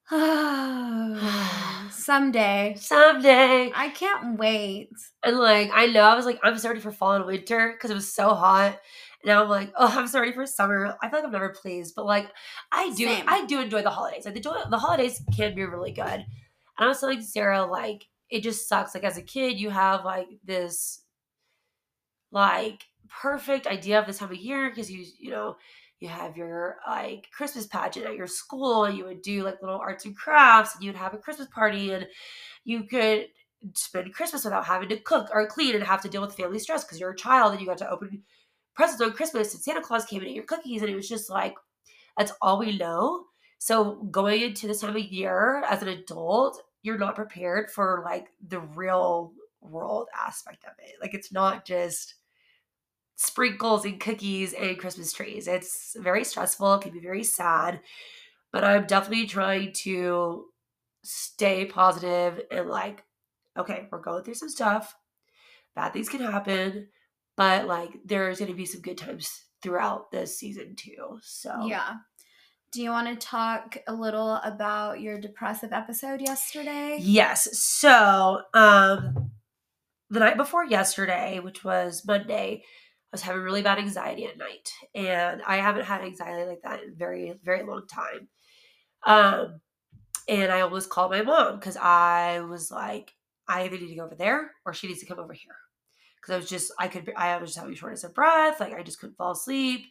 Someday. 1.91 2.75
Someday. 2.79 3.71
I 3.75 3.89
can't 3.93 4.39
wait. 4.39 4.89
And 5.23 5.37
like 5.37 5.69
I 5.73 5.87
know 5.87 6.01
I 6.01 6.15
was 6.15 6.25
like, 6.25 6.39
I'm 6.43 6.57
so 6.57 6.69
ready 6.69 6.79
for 6.79 6.91
fall 6.93 7.13
and 7.13 7.25
winter 7.25 7.73
because 7.73 7.91
it 7.91 7.95
was 7.95 8.13
so 8.13 8.33
hot. 8.33 8.79
Now 9.25 9.43
I'm 9.43 9.49
like, 9.49 9.73
oh, 9.77 9.93
I'm 9.97 10.07
so 10.07 10.21
ready 10.21 10.31
for 10.31 10.45
summer. 10.45 10.95
I 11.01 11.09
feel 11.09 11.19
like 11.19 11.25
I'm 11.25 11.31
never 11.33 11.49
pleased, 11.49 11.93
but 11.95 12.05
like 12.05 12.29
I 12.71 12.93
do 12.95 13.05
Same. 13.05 13.25
I 13.27 13.45
do 13.47 13.59
enjoy 13.59 13.81
the 13.81 13.89
holidays. 13.89 14.23
Like 14.23 14.35
the 14.35 14.39
joy 14.39 14.55
the 14.69 14.77
holidays 14.77 15.21
can 15.35 15.53
be 15.55 15.65
really 15.65 15.91
good. 15.91 16.05
And 16.05 16.25
I 16.77 16.87
was 16.87 16.99
telling 17.01 17.21
Sara, 17.21 17.65
like, 17.65 18.05
it 18.29 18.43
just 18.43 18.69
sucks. 18.69 18.93
Like 18.93 19.03
as 19.03 19.17
a 19.17 19.21
kid, 19.21 19.59
you 19.59 19.69
have 19.71 20.05
like 20.05 20.27
this 20.45 21.01
like 22.31 22.83
perfect 23.09 23.67
idea 23.67 23.99
of 23.99 24.05
this 24.07 24.19
time 24.19 24.29
of 24.31 24.35
year 24.37 24.69
because 24.69 24.91
you 24.91 25.05
you 25.19 25.31
know 25.31 25.55
you 25.99 26.07
have 26.07 26.37
your 26.37 26.77
like 26.87 27.27
Christmas 27.31 27.67
pageant 27.67 28.05
at 28.05 28.15
your 28.15 28.27
school 28.27 28.89
you 28.89 29.05
would 29.05 29.21
do 29.21 29.43
like 29.43 29.61
little 29.61 29.79
arts 29.79 30.05
and 30.05 30.15
crafts 30.15 30.75
and 30.75 30.83
you'd 30.83 30.95
have 30.95 31.13
a 31.13 31.17
Christmas 31.17 31.47
party 31.47 31.91
and 31.91 32.07
you 32.63 32.83
could 32.83 33.27
spend 33.73 34.13
Christmas 34.13 34.43
without 34.43 34.65
having 34.65 34.89
to 34.89 34.99
cook 34.99 35.29
or 35.33 35.47
clean 35.47 35.75
and 35.75 35.83
have 35.83 36.01
to 36.01 36.09
deal 36.09 36.21
with 36.21 36.35
family 36.35 36.59
stress 36.59 36.83
because 36.83 36.99
you're 36.99 37.11
a 37.11 37.15
child 37.15 37.51
and 37.51 37.61
you 37.61 37.67
got 37.67 37.77
to 37.79 37.89
open 37.89 38.23
presents 38.75 39.01
on 39.01 39.11
Christmas 39.13 39.53
and 39.53 39.63
Santa 39.63 39.81
Claus 39.81 40.05
came 40.05 40.21
and 40.21 40.29
ate 40.29 40.35
your 40.35 40.43
cookies 40.43 40.81
and 40.81 40.91
it 40.91 40.95
was 40.95 41.09
just 41.09 41.29
like 41.29 41.55
that's 42.17 42.31
all 42.41 42.59
we 42.59 42.77
know. 42.77 43.25
So 43.59 43.95
going 44.11 44.41
into 44.41 44.67
this 44.67 44.81
time 44.81 44.95
of 44.95 45.01
year 45.01 45.63
as 45.69 45.81
an 45.81 45.87
adult, 45.87 46.61
you're 46.83 46.97
not 46.97 47.15
prepared 47.15 47.71
for 47.71 48.01
like 48.05 48.27
the 48.47 48.59
real 48.59 49.33
world 49.61 50.07
aspect 50.17 50.63
of 50.65 50.73
it. 50.79 50.95
Like 51.01 51.13
it's 51.13 51.31
not 51.31 51.65
just 51.65 52.15
sprinkles 53.17 53.83
and 53.83 53.99
cookies 53.99 54.53
and 54.53 54.77
Christmas 54.77 55.11
trees. 55.11 55.47
It's 55.47 55.95
very 55.99 56.23
stressful, 56.23 56.75
it 56.75 56.81
can 56.81 56.93
be 56.93 56.99
very 56.99 57.23
sad, 57.23 57.81
but 58.53 58.63
I'm 58.63 58.85
definitely 58.85 59.25
trying 59.25 59.73
to 59.83 60.45
stay 61.03 61.65
positive 61.65 62.41
and 62.51 62.69
like, 62.69 63.03
okay, 63.57 63.87
we're 63.91 63.99
going 63.99 64.23
through 64.23 64.35
some 64.35 64.49
stuff. 64.49 64.95
Bad 65.75 65.93
things 65.93 66.09
can 66.09 66.21
happen, 66.21 66.87
but 67.35 67.65
like 67.67 67.91
there's 68.05 68.39
going 68.39 68.51
to 68.51 68.57
be 68.57 68.65
some 68.65 68.81
good 68.81 68.97
times 68.97 69.45
throughout 69.61 70.11
this 70.11 70.37
season 70.37 70.75
too. 70.75 71.19
So, 71.21 71.65
Yeah. 71.65 71.95
Do 72.73 72.83
you 72.83 72.89
want 72.91 73.07
to 73.07 73.15
talk 73.27 73.77
a 73.87 73.93
little 73.93 74.35
about 74.43 74.99
your 74.99 75.19
depressive 75.19 75.71
episode 75.71 76.19
yesterday? 76.21 76.97
Yes. 77.01 77.57
So, 77.57 78.41
um, 78.53 79.31
the 80.09 80.19
night 80.19 80.37
before 80.37 80.65
yesterday, 80.65 81.39
which 81.39 81.63
was 81.63 82.05
Monday, 82.05 82.63
I 83.07 83.13
was 83.13 83.21
having 83.21 83.41
really 83.41 83.61
bad 83.61 83.77
anxiety 83.77 84.25
at 84.25 84.37
night, 84.37 84.69
and 84.93 85.41
I 85.47 85.57
haven't 85.57 85.85
had 85.85 86.01
anxiety 86.01 86.45
like 86.45 86.61
that 86.63 86.83
in 86.83 86.93
very, 86.95 87.33
very 87.43 87.63
long 87.63 87.87
time. 87.87 88.27
Um, 89.05 89.61
and 90.27 90.51
I 90.51 90.61
almost 90.61 90.89
called 90.89 91.11
my 91.11 91.21
mom 91.21 91.55
because 91.55 91.77
I 91.77 92.41
was 92.41 92.69
like, 92.69 93.13
I 93.47 93.63
either 93.63 93.77
need 93.77 93.89
to 93.89 93.95
go 93.95 94.05
over 94.05 94.15
there 94.15 94.51
or 94.65 94.73
she 94.73 94.87
needs 94.87 94.99
to 94.99 95.05
come 95.05 95.19
over 95.19 95.31
here. 95.33 95.55
Because 96.19 96.33
I 96.33 96.37
was 96.37 96.49
just, 96.49 96.73
I 96.77 96.89
could, 96.89 97.11
I 97.15 97.37
was 97.37 97.51
just 97.51 97.59
having 97.59 97.75
shortness 97.75 98.03
of 98.03 98.13
breath. 98.13 98.59
Like 98.59 98.73
I 98.73 98.83
just 98.83 98.99
couldn't 98.99 99.15
fall 99.15 99.31
asleep. 99.31 99.85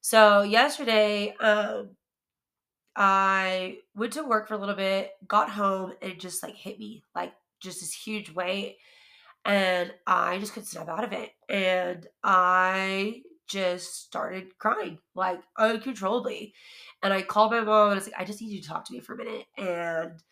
So 0.00 0.42
yesterday, 0.42 1.34
um, 1.40 1.96
I 2.94 3.78
went 3.96 4.12
to 4.12 4.22
work 4.22 4.46
for 4.46 4.54
a 4.54 4.58
little 4.58 4.76
bit, 4.76 5.10
got 5.26 5.50
home, 5.50 5.94
and 6.00 6.12
it 6.12 6.20
just 6.20 6.42
like 6.42 6.54
hit 6.54 6.78
me 6.78 7.02
like 7.14 7.32
just 7.60 7.80
this 7.80 7.92
huge 7.92 8.30
weight. 8.30 8.76
And 9.44 9.92
I 10.06 10.38
just 10.38 10.54
couldn't 10.54 10.68
snap 10.68 10.88
out 10.88 11.04
of 11.04 11.12
it. 11.12 11.30
And 11.48 12.06
I 12.22 13.22
just 13.46 14.04
started 14.04 14.56
crying 14.58 14.98
like 15.14 15.40
uncontrollably. 15.58 16.54
And 17.02 17.12
I 17.12 17.22
called 17.22 17.52
my 17.52 17.60
mom 17.60 17.90
and 17.90 17.92
I 17.92 17.94
was 17.96 18.06
like, 18.06 18.20
I 18.20 18.24
just 18.24 18.40
need 18.40 18.50
you 18.50 18.62
to 18.62 18.68
talk 18.68 18.84
to 18.86 18.92
me 18.92 19.00
for 19.00 19.14
a 19.14 19.18
minute. 19.18 19.46
And 19.58 20.22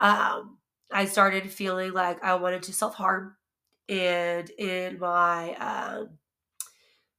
um, 0.00 0.58
I 0.92 1.04
started 1.04 1.50
feeling 1.50 1.92
like 1.92 2.22
I 2.22 2.34
wanted 2.34 2.64
to 2.64 2.72
self 2.72 2.94
harm. 2.94 3.36
And 3.88 4.50
in 4.50 4.98
my 4.98 5.54
um, 5.54 6.18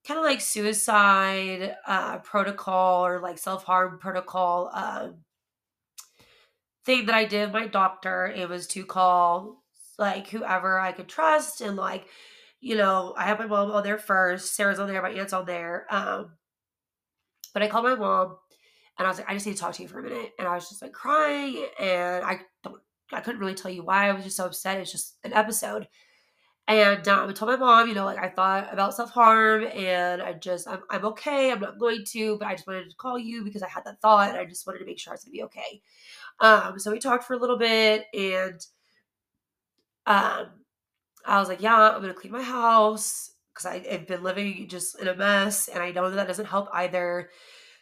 kind 0.05 0.19
of 0.19 0.25
like 0.25 0.41
suicide 0.41 1.75
uh, 1.86 2.17
protocol 2.19 3.05
or 3.05 3.21
like 3.21 3.38
self 3.38 3.63
harm 3.63 3.99
protocol 3.99 4.69
um, 4.73 5.15
thing 6.86 7.05
that 7.05 7.15
I 7.15 7.25
did, 7.25 7.51
my 7.51 7.67
doctor, 7.67 8.27
it 8.27 8.49
was 8.49 8.67
to 8.67 8.86
call 8.86 9.63
like 9.97 10.29
whoever 10.29 10.79
I 10.79 10.91
could 10.91 11.07
trust 11.07 11.62
and 11.62 11.75
like 11.75 12.07
you 12.60 12.75
know, 12.75 13.13
I 13.15 13.25
have 13.25 13.39
my 13.39 13.45
mom 13.45 13.71
on 13.71 13.83
there 13.83 13.99
first. 13.99 14.55
Sarah's 14.55 14.79
on 14.79 14.88
there, 14.88 15.01
my 15.01 15.12
aunt's 15.12 15.33
on 15.33 15.45
there. 15.45 15.86
Um, 15.91 16.31
but 17.53 17.62
I 17.62 17.67
called 17.67 17.86
my 17.86 17.95
mom 17.95 18.38
and 18.97 19.05
I 19.05 19.10
was 19.10 19.19
like, 19.19 19.29
I 19.29 19.33
just 19.33 19.45
need 19.45 19.53
to 19.53 19.60
talk 19.60 19.73
to 19.73 19.83
you 19.83 19.88
for 19.88 19.99
a 19.99 20.03
minute. 20.03 20.31
And 20.39 20.47
I 20.47 20.55
was 20.55 20.67
just 20.67 20.81
like 20.81 20.91
crying 20.91 21.65
and 21.79 22.25
I 22.25 22.41
don't 22.63 22.81
I 23.13 23.21
couldn't 23.21 23.39
really 23.39 23.55
tell 23.55 23.71
you 23.71 23.83
why. 23.83 24.10
I 24.10 24.13
was 24.13 24.23
just 24.23 24.38
so 24.38 24.45
upset. 24.45 24.79
It's 24.79 24.91
just 24.91 25.17
an 25.23 25.33
episode. 25.33 25.88
And 26.67 27.07
um, 27.07 27.29
I 27.29 27.31
told 27.31 27.51
my 27.51 27.55
mom, 27.55 27.88
you 27.88 27.95
know, 27.95 28.03
like 28.03 28.17
I 28.17 28.27
thought 28.27 28.73
about 28.73 28.93
self 28.93 29.12
harm 29.12 29.65
and 29.65 30.21
I 30.21 30.33
just, 30.33 30.67
I'm, 30.67 30.81
I'm 30.89 31.05
okay. 31.05 31.51
I'm 31.51 31.62
not 31.62 31.79
going 31.79 32.03
to, 32.12 32.38
but 32.38 32.47
I 32.49 32.55
just 32.55 32.67
wanted 32.67 32.89
to 32.89 32.95
call 32.97 33.17
you 33.17 33.45
because 33.45 33.63
I 33.63 33.69
had 33.69 33.86
that 33.86 34.01
thought 34.01 34.29
and 34.29 34.38
I 34.38 34.43
just 34.43 34.67
wanted 34.67 34.79
to 34.79 34.86
make 34.86 34.99
sure 34.99 35.13
I 35.13 35.15
was 35.15 35.23
going 35.23 35.31
to 35.31 35.38
be 35.38 35.43
okay. 35.43 35.81
Um, 36.41 36.77
so 36.77 36.91
we 36.91 36.99
talked 36.99 37.23
for 37.23 37.33
a 37.33 37.39
little 37.39 37.57
bit 37.57 38.05
and 38.13 38.60
um, 40.08 40.48
I 41.26 41.39
was 41.39 41.50
like, 41.50 41.62
yeah, 41.62 41.76
I'm 41.76 42.02
to 42.02 42.13
clean 42.13 42.34
my 42.34 42.41
house 42.41 43.32
because 43.54 43.65
I've 43.65 44.08
been 44.08 44.24
living 44.24 44.67
just 44.70 45.00
in 45.00 45.08
a 45.08 45.15
mess 45.15 45.67
and 45.67 45.84
I 45.84 45.91
know 45.91 46.10
that, 46.10 46.15
that 46.15 46.28
doesn't 46.28 46.46
help 46.46 46.70
either. 46.74 47.30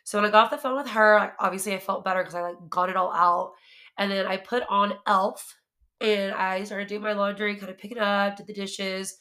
So 0.03 0.17
when 0.17 0.27
I 0.27 0.31
got 0.31 0.45
off 0.45 0.51
the 0.51 0.57
phone 0.57 0.75
with 0.75 0.89
her, 0.89 1.19
like, 1.19 1.33
obviously 1.39 1.73
I 1.73 1.79
felt 1.79 2.03
better 2.03 2.21
because 2.21 2.35
I 2.35 2.41
like 2.41 2.55
got 2.69 2.89
it 2.89 2.95
all 2.95 3.13
out. 3.13 3.53
And 3.97 4.11
then 4.11 4.25
I 4.25 4.37
put 4.37 4.63
on 4.69 4.95
Elf 5.07 5.55
and 6.01 6.33
I 6.33 6.63
started 6.63 6.87
doing 6.87 7.01
my 7.01 7.13
laundry, 7.13 7.55
kind 7.55 7.71
of 7.71 7.77
picking 7.77 7.99
up, 7.99 8.35
did 8.35 8.47
the 8.47 8.53
dishes. 8.53 9.17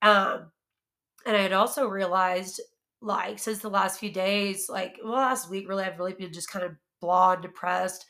Um, 0.00 0.50
and 1.26 1.36
I 1.36 1.42
had 1.42 1.52
also 1.52 1.86
realized, 1.86 2.60
like, 3.00 3.38
since 3.38 3.58
the 3.58 3.68
last 3.68 4.00
few 4.00 4.10
days, 4.10 4.68
like, 4.68 4.98
well, 5.02 5.14
last 5.14 5.50
week, 5.50 5.68
really, 5.68 5.84
I've 5.84 5.98
really 5.98 6.14
been 6.14 6.32
just 6.32 6.50
kind 6.50 6.64
of 6.64 6.72
blah 7.00 7.32
and 7.32 7.42
depressed. 7.42 8.06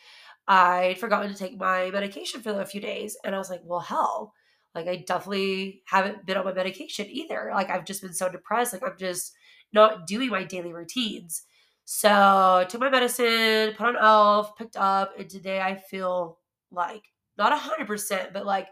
I'd 0.49 0.99
forgotten 0.99 1.31
to 1.31 1.39
take 1.39 1.59
my 1.59 1.91
medication 1.91 2.41
for 2.41 2.59
a 2.61 2.67
few 2.67 2.81
days. 2.81 3.17
And 3.25 3.35
I 3.35 3.39
was 3.39 3.51
like, 3.51 3.61
well, 3.65 3.81
hell, 3.81 4.33
like, 4.75 4.89
I 4.89 5.05
definitely 5.07 5.83
haven't 5.87 6.25
been 6.27 6.37
on 6.37 6.45
my 6.45 6.53
medication 6.53 7.07
either. 7.09 7.51
Like, 7.55 7.71
I've 7.71 7.85
just 7.85 8.03
been 8.03 8.15
so 8.15 8.31
depressed. 8.31 8.73
Like, 8.73 8.83
I'm 8.83 8.99
just 8.99 9.35
not 9.73 10.07
doing 10.07 10.31
my 10.31 10.45
daily 10.45 10.73
routines. 10.73 11.43
So 11.85 12.09
I 12.11 12.67
took 12.69 12.81
my 12.81 12.91
medicine, 12.91 13.75
put 13.77 13.87
on 13.87 13.97
Elf, 13.97 14.57
picked 14.57 14.77
up, 14.77 15.13
and 15.19 15.29
today 15.29 15.61
I 15.61 15.77
feel 15.77 16.39
like 16.71 17.03
not 17.39 17.59
100%, 17.59 18.33
but 18.33 18.45
like 18.45 18.69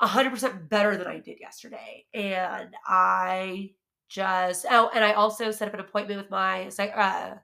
100% 0.00 0.68
better 0.68 0.96
than 0.96 1.06
I 1.06 1.18
did 1.18 1.38
yesterday. 1.40 2.06
And 2.14 2.70
I 2.86 3.70
just, 4.08 4.66
oh, 4.70 4.90
and 4.94 5.04
I 5.04 5.12
also 5.12 5.50
set 5.50 5.68
up 5.68 5.74
an 5.74 5.80
appointment 5.80 6.20
with 6.20 6.30
my, 6.30 6.68
uh, 6.78 7.34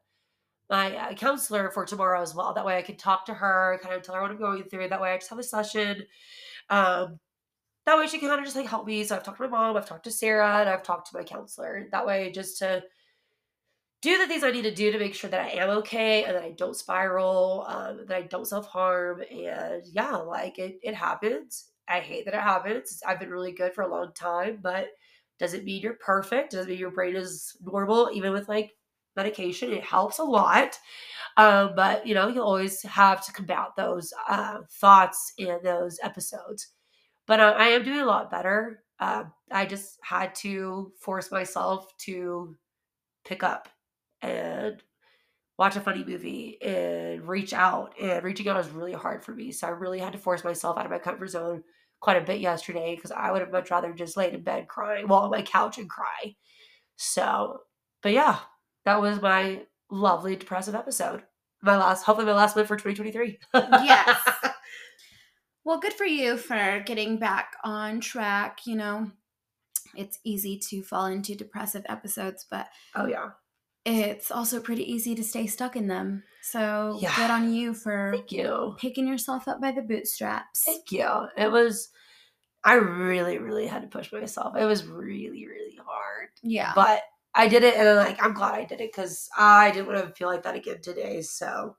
my 0.71 0.97
uh, 0.97 1.15
counselor 1.15 1.71
for 1.71 1.85
tomorrow 1.85 2.21
as 2.23 2.35
well. 2.35 2.55
That 2.55 2.65
way 2.65 2.79
I 2.79 2.83
can 2.83 2.97
talk 2.97 3.27
to 3.27 3.35
her, 3.35 3.79
kind 3.83 3.95
of 3.95 4.03
tell 4.03 4.15
her 4.15 4.23
what 4.23 4.31
I'm 4.31 4.39
going 4.39 4.65
through. 4.65 4.89
That 4.89 5.01
way 5.01 5.13
I 5.13 5.19
just 5.19 5.31
have 5.31 5.39
a 5.39 5.43
session. 5.43 6.05
Um, 6.71 7.19
that 7.87 7.99
way 7.99 8.07
she 8.07 8.19
can 8.19 8.29
kind 8.29 8.41
of 8.41 8.47
just 8.47 8.57
like 8.57 8.67
help 8.67 8.87
me. 8.87 9.05
So 9.05 9.17
I've 9.17 9.23
talked 9.23 9.39
to 9.39 9.45
my 9.45 9.51
mom, 9.51 9.77
I've 9.77 9.87
talked 9.87 10.05
to 10.05 10.11
Sarah, 10.11 10.61
and 10.61 10.69
I've 10.69 10.83
talked 10.83 11.11
to 11.11 11.19
my 11.19 11.25
counselor. 11.25 11.87
That 11.93 12.07
way, 12.07 12.33
just 12.33 12.59
to 12.59 12.83
do 14.01 14.19
the 14.19 14.27
things 14.27 14.45
I 14.45 14.51
need 14.51 14.63
to 14.63 14.75
do 14.75 14.93
to 14.93 14.99
make 14.99 15.15
sure 15.15 15.31
that 15.31 15.41
I 15.41 15.49
am 15.51 15.71
okay 15.79 16.25
and 16.25 16.37
that 16.37 16.43
I 16.43 16.51
don't 16.53 16.77
spiral, 16.77 17.65
um, 17.69 18.01
that 18.07 18.17
I 18.17 18.23
don't 18.23 18.47
self 18.47 18.67
harm. 18.67 19.23
And 19.31 19.83
yeah, 19.93 20.17
like 20.17 20.59
it, 20.59 20.79
it 20.83 20.95
happens. 20.95 21.71
I 21.89 22.01
hate 22.01 22.25
that 22.25 22.35
it 22.35 22.41
happens. 22.41 23.03
I've 23.07 23.21
been 23.21 23.31
really 23.31 23.53
good 23.53 23.75
for 23.75 23.83
a 23.83 23.91
long 23.91 24.13
time, 24.15 24.59
but 24.63 24.89
doesn't 25.39 25.65
mean 25.65 25.83
you're 25.83 25.95
perfect. 25.95 26.53
Doesn't 26.53 26.71
mean 26.71 26.79
your 26.79 26.91
brain 26.91 27.17
is 27.17 27.57
normal, 27.63 28.11
even 28.13 28.33
with 28.33 28.49
like 28.49 28.73
medication. 29.17 29.73
It 29.73 29.85
helps 29.85 30.19
a 30.19 30.25
lot. 30.25 30.79
Um, 31.37 31.73
but 31.75 32.07
you 32.07 32.15
know, 32.15 32.29
you 32.29 32.43
always 32.43 32.83
have 32.83 33.25
to 33.27 33.33
combat 33.33 33.71
those 33.77 34.13
uh, 34.29 34.59
thoughts 34.71 35.33
and 35.39 35.61
those 35.63 35.99
episodes. 36.03 36.69
But 37.27 37.41
uh, 37.41 37.55
I 37.57 37.69
am 37.69 37.85
doing 37.85 38.01
a 38.01 38.07
lot 38.07 38.31
better. 38.31 38.83
Uh, 39.01 39.25
I 39.51 39.67
just 39.67 39.99
had 40.03 40.35
to 40.37 40.93
force 41.01 41.31
myself 41.31 41.97
to 41.99 42.57
pick 43.25 43.43
up 43.43 43.69
and 44.23 44.83
watch 45.59 45.77
a 45.77 45.81
funny 45.81 46.05
movie 46.05 46.61
and 46.63 47.27
reach 47.27 47.53
out. 47.53 47.95
And 48.01 48.23
reaching 48.23 48.49
out 48.49 48.65
is 48.65 48.71
really 48.71 48.93
hard 48.93 49.25
for 49.25 49.33
me. 49.33 49.53
So 49.53 49.67
I 49.67 49.71
really 49.71 49.99
had 49.99 50.13
to 50.13 50.19
force 50.19 50.45
myself 50.45 50.79
out 50.79 50.85
of 50.85 50.91
my 50.91 50.99
comfort 50.99 51.29
zone 51.29 51.63
quite 52.01 52.23
a 52.23 52.25
bit 52.25 52.41
yesterday 52.41 52.95
because 52.95 53.11
I 53.11 53.33
would 53.33 53.41
have 53.41 53.53
much 53.53 53.71
rather 53.71 53.93
just 53.93 54.17
laid 54.17 54.35
in 54.35 54.43
bed 54.43 54.69
crying, 54.69 55.09
well, 55.09 55.21
on 55.21 55.31
my 55.31 55.43
couch 55.43 55.79
and 55.79 55.89
cry. 55.89 56.37
So, 56.97 57.61
but 58.03 58.13
yeah, 58.13 58.39
that 58.85 59.01
was 59.01 59.21
my 59.21 59.63
lovely 59.91 60.37
depressive 60.37 60.75
episode. 60.75 61.23
My 61.63 61.77
last, 61.77 62.05
hopefully, 62.05 62.27
my 62.27 62.35
last 62.35 62.57
one 62.57 62.67
for 62.67 62.77
2023. 62.77 63.39
yes. 63.85 64.19
Well, 65.67 65.81
good 65.81 65.95
for 65.95 66.05
you 66.05 66.37
for 66.37 66.83
getting 66.85 67.19
back 67.19 67.55
on 67.65 67.99
track. 68.01 68.67
You 68.67 68.77
know, 68.77 69.11
it's 69.97 70.19
easy 70.23 70.59
to 70.69 70.83
fall 70.83 71.07
into 71.07 71.35
depressive 71.35 71.87
episodes, 71.89 72.45
but 72.51 72.67
oh, 72.95 73.07
yeah 73.07 73.31
it's 73.85 74.31
also 74.31 74.61
pretty 74.61 74.91
easy 74.91 75.15
to 75.15 75.23
stay 75.23 75.47
stuck 75.47 75.77
in 75.77 75.89
them. 75.89 76.23
So 76.43 76.99
yeah. 77.01 77.15
good 77.17 77.31
on 77.31 77.53
you 77.53 77.75
for 77.75 78.13
Thank 78.15 78.33
you. 78.33 78.77
picking 78.79 79.07
yourself 79.07 79.47
up 79.47 79.61
by 79.61 79.73
the 79.73 79.83
bootstraps. 79.83 80.63
Thank 80.65 80.91
you. 80.91 81.09
It 81.37 81.51
was 81.51 81.91
I 82.65 82.75
really, 82.75 83.39
really 83.39 83.67
had 83.67 83.83
to 83.83 83.89
push 83.89 84.11
myself. 84.11 84.57
It 84.57 84.65
was 84.65 84.87
really, 84.87 85.47
really 85.47 85.79
hard. 85.85 86.31
Yeah. 86.43 86.73
But 86.75 87.03
I 87.35 87.49
did 87.49 87.65
it 87.65 87.77
and 87.77 87.89
I'm 87.89 87.97
like 87.97 88.23
I'm 88.23 88.35
glad 88.35 88.55
I 88.55 88.65
did 88.65 88.81
it 88.81 88.93
because 88.93 89.29
I 89.37 89.71
didn't 89.71 89.87
want 89.89 90.07
to 90.07 90.15
feel 90.15 90.29
like 90.29 90.45
that 90.45 90.55
again 90.55 90.81
today. 90.81 91.23
So 91.23 91.77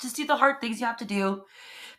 just 0.00 0.16
do 0.16 0.26
the 0.26 0.36
hard 0.36 0.60
things 0.60 0.80
you 0.80 0.86
have 0.86 0.98
to 0.98 1.04
do 1.04 1.42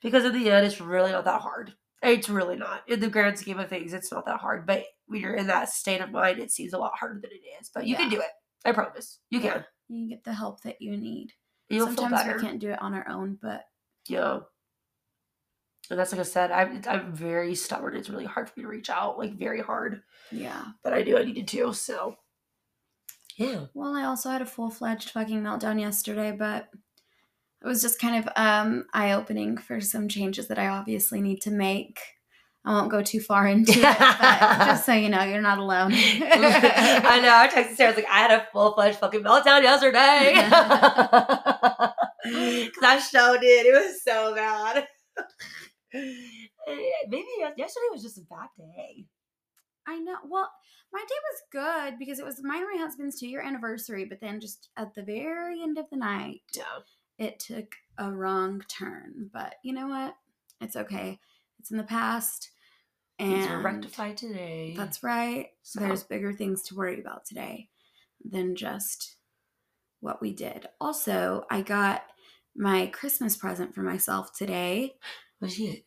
because 0.02 0.26
in 0.26 0.34
the 0.34 0.52
end 0.52 0.66
it's 0.66 0.82
really 0.82 1.12
not 1.12 1.26
that 1.26 1.42
hard. 1.42 1.74
It's 2.04 2.30
really 2.30 2.56
not. 2.56 2.88
In 2.88 3.00
the 3.00 3.10
grand 3.10 3.40
scheme 3.40 3.60
of 3.60 3.70
things, 3.70 3.94
it's 3.94 4.12
not 4.12 4.26
that 4.26 4.40
hard. 4.40 4.68
But 4.68 4.84
when 5.08 5.22
you're 5.22 5.34
in 5.34 5.48
that 5.48 5.70
state 5.70 6.02
of 6.02 6.12
mind, 6.12 6.40
it 6.40 6.52
seems 6.52 6.74
a 6.74 6.78
lot 6.78 6.94
harder 6.96 7.20
than 7.20 7.32
it 7.32 7.60
is. 7.60 7.72
But 7.74 7.88
you 7.88 7.94
yeah. 7.94 8.02
can 8.02 8.10
do 8.10 8.20
it. 8.20 8.30
I 8.64 8.74
promise. 8.74 9.20
You 9.32 9.40
can. 9.40 9.66
You 9.88 10.10
get 10.10 10.24
the 10.24 10.34
help 10.34 10.62
that 10.62 10.82
you 10.82 10.98
need. 10.98 11.32
You'll 11.70 11.88
Sometimes 11.88 12.42
we 12.42 12.48
can't 12.48 12.60
do 12.60 12.72
it 12.72 12.82
on 12.82 12.94
our 12.94 13.08
own, 13.10 13.40
but 13.42 13.64
yeah. 14.08 14.40
And 15.90 16.00
that's 16.00 16.12
like 16.12 16.22
I 16.22 16.24
said, 16.24 16.52
I'm 16.52 16.82
I'm 16.88 17.14
very 17.14 17.56
stubborn. 17.56 17.96
It's 17.96 18.10
really 18.10 18.26
hard 18.26 18.50
for 18.50 18.60
me 18.60 18.64
to 18.64 18.70
reach 18.70 18.90
out, 18.90 19.18
like 19.18 19.34
very 19.38 19.62
hard. 19.62 20.02
Yeah. 20.32 20.64
But 20.84 20.94
I 20.94 21.04
knew 21.04 21.18
I 21.18 21.24
needed 21.24 21.48
to, 21.50 21.74
so 21.74 22.16
yeah. 23.38 23.66
Well, 23.74 23.96
I 23.96 24.04
also 24.06 24.30
had 24.30 24.42
a 24.42 24.46
full 24.46 24.70
fledged 24.70 25.10
fucking 25.12 25.42
meltdown 25.42 25.80
yesterday, 25.80 26.32
but 26.32 26.70
it 27.62 27.68
was 27.68 27.82
just 27.82 28.00
kind 28.00 28.18
of 28.18 28.32
um 28.36 28.86
eye 28.94 29.14
opening 29.14 29.58
for 29.58 29.82
some 29.82 30.08
changes 30.08 30.48
that 30.48 30.60
I 30.60 30.68
obviously 30.68 31.22
need 31.22 31.42
to 31.42 31.52
make. 31.52 32.00
I 32.64 32.72
won't 32.72 32.90
go 32.90 33.04
too 33.04 33.20
far 33.20 33.48
into 33.48 33.74
it, 33.74 33.82
but 33.82 34.00
just 34.66 34.86
so 34.88 34.94
you 34.94 35.10
know, 35.10 35.24
you're 35.24 35.42
not 35.42 35.60
alone. 35.60 35.92
I 35.94 37.20
know. 37.22 37.36
I 37.36 37.48
texted 37.48 37.76
Sara, 37.76 37.90
I 37.90 37.94
was 37.94 38.04
like, 38.04 38.12
I 38.12 38.20
had 38.20 38.32
a 38.32 38.48
full 38.52 38.74
fledged 38.74 38.98
fucking 38.98 39.22
meltdown 39.22 39.62
yesterday. 39.62 40.34
Because 42.64 42.84
I 42.84 43.00
showed 43.00 43.44
it. 43.44 43.68
It 43.68 43.72
was 43.72 44.02
so 44.04 44.34
bad. 44.34 44.88
Maybe 45.94 47.26
yesterday 47.56 47.86
was 47.92 48.02
just 48.02 48.18
a 48.18 48.22
bad 48.22 48.50
day. 48.58 49.06
I 49.88 50.00
know. 50.00 50.16
Well, 50.28 50.50
my 50.96 51.02
day 51.02 51.16
was 51.30 51.42
good 51.52 52.00
because 52.00 52.20
it 52.20 52.26
was 52.26 52.42
mine 52.42 52.62
and 52.62 52.80
my 52.80 52.86
husband's 52.86 53.20
two 53.20 53.28
year 53.28 53.42
anniversary, 53.42 54.06
but 54.06 54.22
then 54.22 54.40
just 54.40 54.70
at 54.78 54.96
the 54.96 55.04
very 55.04 55.62
end 55.62 55.78
of 55.78 55.90
the 55.90 55.98
night, 55.98 56.42
yeah. 56.54 56.64
it 57.18 57.38
took 57.38 57.76
a 57.98 58.10
wrong 58.10 58.64
turn. 58.70 59.30
But 59.34 59.56
you 59.62 59.74
know 59.74 59.88
what? 59.88 60.16
It's 60.62 60.78
okay. 60.78 61.20
It's 61.60 61.70
in 61.70 61.78
the 61.78 61.84
past. 61.84 62.50
And 63.20 63.34
These 63.34 63.48
are 63.48 63.62
rectified 63.62 64.16
today. 64.16 64.74
That's 64.78 65.04
right. 65.04 65.48
So. 65.64 65.82
There's 65.82 66.04
bigger 66.04 66.32
things 66.32 66.64
to 66.64 66.76
worry 66.76 67.00
about 67.00 67.26
today 67.26 67.70
than 68.24 68.56
just 68.56 69.18
what 70.00 70.22
we 70.22 70.34
did. 70.34 70.68
Also, 70.80 71.46
I 71.52 71.62
got 71.62 72.04
my 72.56 72.88
Christmas 72.88 73.36
present 73.36 73.76
for 73.76 73.82
myself 73.82 74.34
today. 74.34 74.96
What's 75.40 75.60
it? 75.60 75.84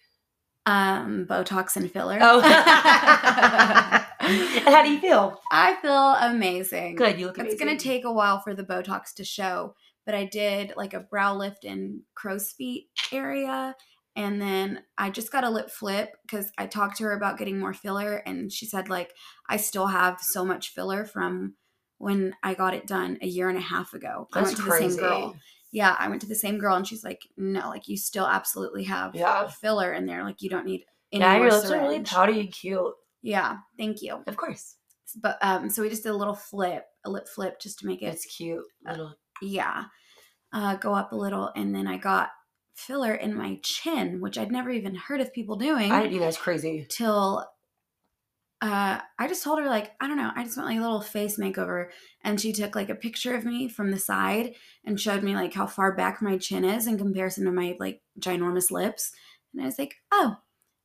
Um, 0.67 1.27
Botox 1.27 1.77
and 1.77 1.91
filler. 1.91 2.19
Oh. 2.21 2.41
and 4.67 4.75
how 4.75 4.83
do 4.83 4.91
you 4.91 5.01
feel? 5.01 5.41
I 5.51 5.75
feel 5.77 5.93
amazing. 6.15 6.97
Good. 6.97 7.19
You 7.19 7.27
look 7.27 7.39
amazing. 7.39 7.53
It's 7.53 7.63
gonna 7.63 7.79
take 7.79 8.05
a 8.05 8.13
while 8.13 8.41
for 8.41 8.55
the 8.55 8.65
Botox 8.65 9.15
to 9.17 9.25
show, 9.25 9.75
but 10.07 10.15
I 10.15 10.25
did 10.25 10.73
like 10.77 10.95
a 10.95 11.01
brow 11.01 11.35
lift 11.37 11.65
in 11.65 12.03
crow's 12.15 12.53
feet 12.53 12.89
area. 13.13 13.75
And 14.17 14.41
then 14.43 14.83
I 14.97 15.11
just 15.11 15.31
got 15.31 15.45
a 15.45 15.51
lip 15.51 15.71
flip 15.71 16.11
because 16.23 16.51
I 16.59 16.67
talked 16.67 16.97
to 16.99 17.05
her 17.05 17.13
about 17.13 17.39
getting 17.39 17.59
more 17.59 17.73
filler, 17.75 18.17
and 18.27 18.53
she 18.53 18.67
said 18.67 18.89
like 18.89 19.13
I 19.49 19.57
still 19.57 19.87
have 19.87 20.21
so 20.21 20.45
much 20.45 20.71
filler 20.75 21.05
from 21.05 21.55
when 21.99 22.35
I 22.43 22.55
got 22.55 22.75
it 22.75 22.87
done 22.87 23.19
a 23.23 23.27
year 23.27 23.49
and 23.49 23.59
a 23.59 23.63
half 23.63 23.95
ago. 23.95 24.29
I 24.33 24.41
That's 24.41 24.49
went 24.49 24.57
to 24.59 24.63
crazy. 24.65 24.87
the 24.87 24.91
same 24.95 25.01
girl. 25.01 25.37
Yeah, 25.71 25.95
I 25.99 26.09
went 26.09 26.23
to 26.23 26.27
the 26.29 26.35
same 26.35 26.59
girl, 26.59 26.75
and 26.77 26.87
she's 26.87 27.05
like, 27.05 27.29
"No, 27.37 27.69
like 27.69 27.89
you 27.89 27.97
still 27.97 28.27
absolutely 28.27 28.85
have 28.85 29.15
Yeah. 29.15 29.49
filler 29.49 29.93
in 29.93 30.07
there. 30.07 30.25
Like 30.25 30.41
you 30.43 30.49
don't 30.51 30.65
need 30.67 30.85
any 31.13 31.23
Yeah, 31.23 31.37
more 31.37 31.45
your 31.45 31.55
lips 31.55 31.71
are 31.71 31.75
really 31.75 31.89
syringe." 31.95 32.11
pouty 32.11 32.41
and 32.41 32.53
cute. 32.53 32.95
Yeah, 33.23 33.59
thank 33.77 34.03
you. 34.03 34.23
Of 34.27 34.37
course. 34.37 34.77
But 35.21 35.39
um, 35.41 35.71
so 35.71 35.83
we 35.83 35.89
just 35.89 36.03
did 36.03 36.11
a 36.11 36.17
little 36.17 36.35
flip, 36.35 36.85
a 37.05 37.11
lip 37.11 37.29
flip, 37.29 37.61
just 37.61 37.79
to 37.81 37.87
make 37.87 38.03
it 38.03 38.07
It's 38.15 38.27
cute. 38.27 38.65
Little. 38.87 39.15
yeah, 39.41 39.85
uh, 40.53 40.77
go 40.77 40.95
up 40.95 41.13
a 41.13 41.17
little, 41.17 41.51
and 41.57 41.75
then 41.75 41.87
I 41.87 41.97
got 41.97 42.31
filler 42.75 43.15
in 43.15 43.35
my 43.35 43.59
chin, 43.63 44.21
which 44.21 44.39
I'd 44.39 44.53
never 44.53 44.71
even 44.71 44.95
heard 44.95 45.21
of 45.21 45.33
people 45.33 45.57
doing 45.57 45.91
I 45.91 46.01
didn't 46.01 46.13
think 46.13 46.23
that's 46.23 46.37
crazy. 46.37 46.87
till 46.89 47.45
uh, 48.61 48.99
I 49.19 49.29
just 49.29 49.43
told 49.43 49.61
her 49.61 49.67
like 49.67 49.93
I 50.01 50.07
don't 50.09 50.17
know, 50.17 50.31
I 50.35 50.45
just 50.45 50.57
want 50.57 50.69
like 50.69 50.79
a 50.79 50.83
little 50.83 51.01
face 51.01 51.39
makeover, 51.39 51.89
and 52.23 52.41
she 52.41 52.53
took 52.53 52.75
like 52.75 52.91
a 52.91 52.95
picture 52.95 53.35
of 53.35 53.45
me 53.45 53.69
from 53.69 53.91
the 53.91 53.99
side 53.99 54.55
and 54.85 55.01
showed 55.01 55.23
me 55.23 55.35
like 55.35 55.55
how 55.55 55.67
far 55.67 55.95
back 55.97 56.21
my 56.23 56.37
chin 56.39 56.65
is 56.65 56.87
in 56.87 56.99
comparison 56.99 57.45
to 57.47 57.51
my 57.51 57.77
like 57.81 58.03
ginormous 58.21 58.71
lips, 58.71 59.11
and 59.53 59.63
I 59.63 59.67
was 59.67 59.79
like, 59.79 59.95
oh. 60.13 60.37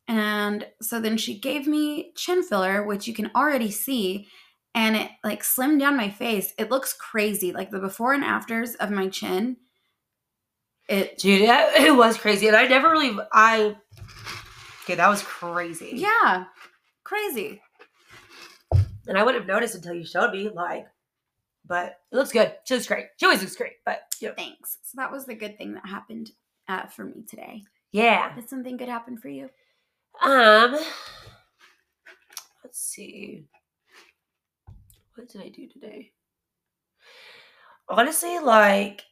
And 0.07 0.65
so 0.81 0.99
then 0.99 1.17
she 1.17 1.39
gave 1.39 1.65
me 1.67 2.11
chin 2.15 2.43
filler, 2.43 2.83
which 2.85 3.07
you 3.07 3.13
can 3.13 3.31
already 3.35 3.71
see, 3.71 4.27
and 4.75 4.95
it 4.95 5.09
like 5.23 5.43
slimmed 5.43 5.79
down 5.79 5.95
my 5.95 6.09
face. 6.09 6.53
It 6.57 6.69
looks 6.69 6.93
crazy, 6.93 7.51
like 7.53 7.71
the 7.71 7.79
before 7.79 8.13
and 8.13 8.23
afters 8.23 8.75
of 8.75 8.91
my 8.91 9.07
chin. 9.07 9.57
It 10.89 11.17
Dude, 11.17 11.43
it, 11.43 11.95
was 11.95 12.17
crazy. 12.17 12.47
And 12.47 12.55
I 12.57 12.67
never 12.67 12.89
really, 12.89 13.17
I, 13.31 13.75
okay, 14.83 14.95
that 14.95 15.07
was 15.07 15.21
crazy. 15.23 15.91
yeah, 15.95 16.45
crazy. 17.05 17.61
And 19.07 19.17
I 19.17 19.23
wouldn't 19.23 19.43
have 19.43 19.47
noticed 19.53 19.75
until 19.75 19.93
you 19.93 20.05
showed 20.05 20.31
me, 20.31 20.49
like, 20.49 20.85
but 21.65 21.97
it 22.11 22.15
looks 22.15 22.31
good. 22.31 22.53
She 22.65 22.73
looks 22.73 22.87
great. 22.87 23.05
She 23.17 23.25
always 23.25 23.41
looks 23.41 23.55
great. 23.55 23.73
But, 23.85 24.01
you 24.19 24.29
know, 24.29 24.33
Thanks. 24.35 24.77
So 24.83 24.95
that 24.97 25.11
was 25.11 25.25
the 25.25 25.35
good 25.35 25.57
thing 25.57 25.73
that 25.75 25.85
happened 25.85 26.31
uh, 26.67 26.87
for 26.87 27.05
me 27.05 27.23
today. 27.29 27.63
yeah. 27.91 28.33
Did 28.35 28.49
something 28.49 28.75
good 28.77 28.89
happen 28.89 29.17
for 29.17 29.29
you? 29.29 29.49
Um, 30.21 30.77
let's 32.63 32.79
see. 32.79 33.45
What 35.15 35.29
did 35.29 35.41
I 35.41 35.49
do 35.49 35.67
today? 35.67 36.11
Honestly, 37.89 38.39
like, 38.39 39.03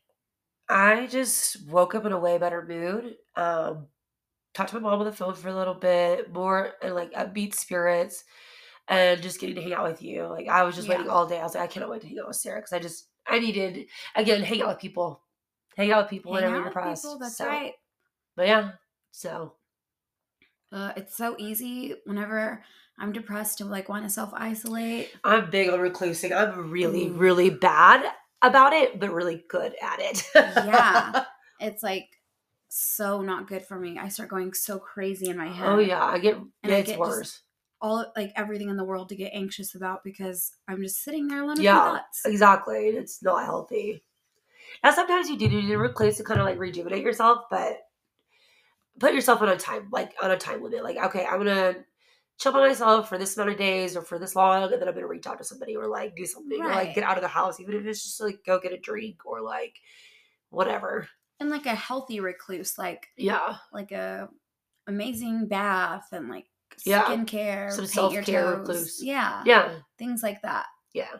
I 0.70 1.08
just 1.08 1.68
woke 1.68 1.96
up 1.96 2.06
in 2.06 2.12
a 2.12 2.20
way 2.20 2.38
better 2.38 2.66
mood. 2.66 3.16
Um, 3.36 3.88
talked 4.54 4.70
to 4.70 4.80
my 4.80 4.90
mom 4.90 5.00
on 5.00 5.06
the 5.06 5.12
phone 5.12 5.36
for 5.36 5.50
a 5.50 5.56
little 5.56 5.74
bit, 5.74 6.32
more 6.34 6.74
and 6.82 6.96
like 6.96 7.12
upbeat 7.14 7.54
spirits, 7.56 8.24
and 8.88 9.22
just 9.22 9.40
getting 9.40 9.56
to 9.56 9.62
hang 9.62 9.74
out 9.74 9.84
with 9.88 10.02
you. 10.02 10.26
Like, 10.28 10.48
I 10.48 10.64
was 10.64 10.76
just 10.76 10.88
Yeah. 10.88 10.96
waiting 10.96 11.10
all 11.10 11.28
day. 11.28 11.40
I 11.40 11.44
was 11.44 11.56
like, 11.56 11.64
I 11.64 11.68
cannot 11.68 11.90
wait 11.90 12.02
to 12.02 12.08
hang 12.08 12.20
out 12.20 12.28
with 12.28 12.38
Sara 12.38 12.60
because 12.60 12.74
I 12.74 12.80
just, 12.80 13.10
I 13.28 13.40
needed, 13.40 13.88
again, 14.16 14.42
hang 14.42 14.62
out 14.62 14.70
with 14.70 14.80
people. 14.80 15.22
Hang 15.76 15.92
out 15.92 16.04
with 16.04 16.10
people 16.10 16.34
Hang 16.34 16.44
whenever 16.44 16.56
you're 16.58 16.66
depressed. 16.66 17.04
people, 17.04 17.20
That's 17.20 17.38
So- 17.38 17.48
right. 17.48 17.74
But 18.36 18.48
yeah, 18.48 18.72
so 19.12 19.56
Uh, 20.72 20.94
it's 20.96 21.16
so 21.16 21.36
easy 21.38 21.96
whenever 22.06 22.64
I'm 22.98 23.12
depressed 23.12 23.58
to 23.60 23.66
like 23.66 23.90
want 23.90 24.04
to 24.06 24.10
self 24.10 24.32
isolate. 24.34 25.12
I'm 25.24 25.50
big 25.50 25.70
on 25.70 25.80
reclusing. 25.80 26.36
I'm 26.36 26.72
really, 26.72 27.08
Ooh. 27.08 27.14
really 27.14 27.50
bad 27.50 28.06
about 28.42 28.74
it, 28.74 29.00
but 29.00 29.12
really 29.14 29.44
good 29.50 29.74
at 29.82 30.00
it. 30.00 30.24
Yeah. 30.36 31.26
It's 31.64 31.84
like 31.84 32.08
so 32.70 33.22
not 33.22 33.48
good 33.48 33.62
for 33.64 33.78
me. 33.78 34.00
I 34.00 34.08
start 34.08 34.30
going 34.30 34.54
so 34.54 34.80
crazy 34.80 35.30
in 35.30 35.38
my 35.38 35.46
head. 35.48 35.68
oh 35.70 35.78
yeah, 35.78 36.04
I 36.04 36.18
get 36.18 36.36
And 36.64 36.74
I 36.74 36.78
it's 36.78 36.90
get 36.90 36.98
worse. 36.98 37.42
All 37.80 38.12
like 38.16 38.32
everything 38.36 38.70
in 38.70 38.78
the 38.78 38.84
world 38.84 39.10
to 39.10 39.16
get 39.16 39.32
anxious 39.34 39.76
about 39.76 40.04
because 40.04 40.54
I'm 40.68 40.82
just 40.82 41.04
sitting 41.04 41.28
there 41.28 41.44
alone 41.44 41.62
Yeah. 41.62 42.00
Exactly. 42.26 42.90
and 42.90 42.98
It's 42.98 43.22
not 43.22 43.46
healthy. 43.46 44.04
Now 44.84 44.90
sometimes 44.92 45.30
you 45.30 45.38
do 45.38 45.50
need 45.50 45.68
to 45.68 45.78
recluse 45.78 46.18
to 46.18 46.24
kind 46.24 46.40
of 46.40 46.48
like 46.48 46.58
rejuvenate 46.58 47.04
yourself, 47.04 47.44
but 47.52 47.78
put 49.00 49.14
yourself 49.14 49.42
on 49.42 49.50
a 49.50 49.58
time 49.58 49.88
like 49.92 50.14
on 50.22 50.32
a 50.32 50.38
time 50.38 50.62
limit. 50.64 50.84
Like, 50.84 50.98
okay, 50.98 51.26
I'm 51.26 51.38
gonna 51.40 51.76
chill 52.40 52.52
by 52.52 52.68
myself 52.68 53.08
for 53.10 53.18
this 53.18 53.36
amount 53.38 53.52
of 53.52 53.58
days 53.58 53.96
or 53.96 54.02
for 54.02 54.18
this 54.20 54.36
long, 54.36 54.64
and 54.64 54.72
then 54.82 54.88
I'm 54.88 54.94
gonna 54.94 55.08
reach 55.08 55.28
out 55.28 55.38
to 55.38 55.44
somebody 55.44 55.76
or 55.76 55.88
like 55.88 56.16
do 56.16 56.26
something 56.26 56.62
or 56.62 56.70
like 56.70 56.96
get 56.96 57.04
out 57.04 57.18
of 57.18 57.22
the 57.22 57.28
house, 57.28 57.60
even 57.60 57.76
if 57.76 57.86
it's 57.86 58.04
just 58.04 58.22
like 58.22 58.40
go 58.46 58.60
get 58.60 58.74
a 58.74 58.80
drink 58.80 59.26
or 59.26 59.42
like 59.42 59.76
whatever. 60.50 61.08
And 61.40 61.50
like 61.50 61.66
a 61.66 61.76
healthy 61.76 62.20
recluse, 62.20 62.78
like 62.78 63.08
Yeah. 63.18 63.58
like 63.74 63.92
a 63.92 64.30
amazing 64.88 65.48
bath 65.48 66.08
and 66.12 66.30
like 66.30 66.46
Yeah. 66.86 67.04
skincare, 67.06 67.72
Some 67.72 67.86
paint 67.86 67.96
your 68.14 68.24
self-care 68.24 68.56
recluse. 68.58 69.04
Yeah. 69.04 69.44
Yeah. 69.46 69.80
Things 69.98 70.22
like 70.24 70.42
that. 70.44 70.68
Yeah. 70.94 71.12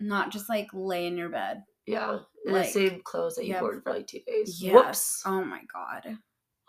Not 0.00 0.30
just 0.30 0.48
like 0.48 0.68
lay 0.72 1.06
in 1.06 1.16
your 1.16 1.28
bed. 1.30 1.62
Yeah, 1.86 2.18
in 2.44 2.52
Like, 2.52 2.66
the 2.66 2.72
same 2.72 3.00
clothes 3.04 3.36
that 3.36 3.44
you 3.46 3.52
yeah. 3.54 3.60
wore 3.60 3.80
for 3.80 3.92
like 3.92 4.08
two 4.08 4.20
days. 4.26 4.60
Yes. 4.60 4.74
Whoops. 4.74 5.22
Oh 5.24 5.44
my 5.44 5.62
god. 5.72 6.18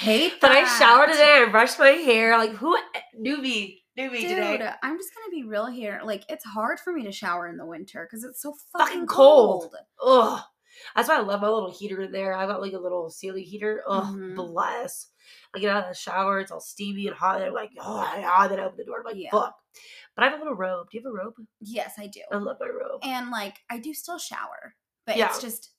Hate 0.00 0.34
but 0.40 0.50
I 0.50 0.62
that. 0.62 0.76
showered 0.78 1.10
today. 1.12 1.44
I 1.46 1.50
brushed 1.50 1.78
my 1.78 1.88
hair. 1.88 2.36
Like 2.38 2.52
who? 2.52 2.76
Knew 3.18 3.38
me 3.38 3.82
Dude, 3.96 4.12
today. 4.12 4.70
I'm 4.82 4.96
just 4.96 5.10
gonna 5.14 5.30
be 5.30 5.42
real 5.48 5.66
here. 5.66 6.00
Like, 6.04 6.22
it's 6.28 6.44
hard 6.44 6.78
for 6.78 6.92
me 6.92 7.02
to 7.04 7.10
shower 7.12 7.48
in 7.48 7.56
the 7.56 7.66
winter 7.66 8.06
because 8.08 8.22
it's 8.22 8.40
so 8.40 8.54
Fucking 8.72 8.86
fucking 8.86 9.06
cold. 9.06 9.74
cold. 10.00 10.28
Ugh. 10.36 10.40
That's 10.94 11.08
why 11.08 11.16
I 11.16 11.20
love 11.22 11.40
my 11.40 11.48
little 11.48 11.72
heater 11.72 12.02
in 12.02 12.12
there. 12.12 12.32
I 12.34 12.46
got 12.46 12.60
like 12.60 12.74
a 12.74 12.78
little 12.78 13.10
ceiling 13.10 13.42
heater. 13.42 13.82
Ugh, 13.88 14.14
Mhm. 14.14 14.36
bless. 14.36 15.08
I 15.54 15.58
get 15.58 15.70
out 15.72 15.82
of 15.84 15.88
the 15.88 15.94
shower. 15.98 16.38
It's 16.38 16.52
all 16.52 16.60
steamy 16.60 17.08
and 17.08 17.16
hot. 17.16 17.36
And 17.38 17.46
I'm 17.46 17.52
like, 17.54 17.70
oh, 17.80 18.08
yeah. 18.16 18.46
Then 18.46 18.60
I 18.60 18.64
open 18.66 18.76
the 18.76 18.84
door. 18.84 18.98
I'm 19.00 19.04
like, 19.04 19.16
Yeah. 19.16 19.30
fuck. 19.32 19.56
But 20.14 20.24
I 20.24 20.28
have 20.28 20.36
a 20.38 20.42
little 20.42 20.54
robe. 20.56 20.86
Do 20.92 20.98
you 20.98 21.02
have 21.04 21.10
a 21.12 21.16
robe? 21.24 21.34
Yes, 21.60 21.94
I 21.98 22.06
do. 22.06 22.20
I 22.30 22.36
love 22.36 22.58
my 22.60 22.68
robe. 22.68 23.00
And 23.02 23.30
like, 23.30 23.56
I 23.68 23.78
do 23.78 23.92
still 23.94 24.18
shower, 24.18 24.76
but 25.06 25.16
Yeah. 25.16 25.26
it's 25.26 25.40
just 25.40 25.70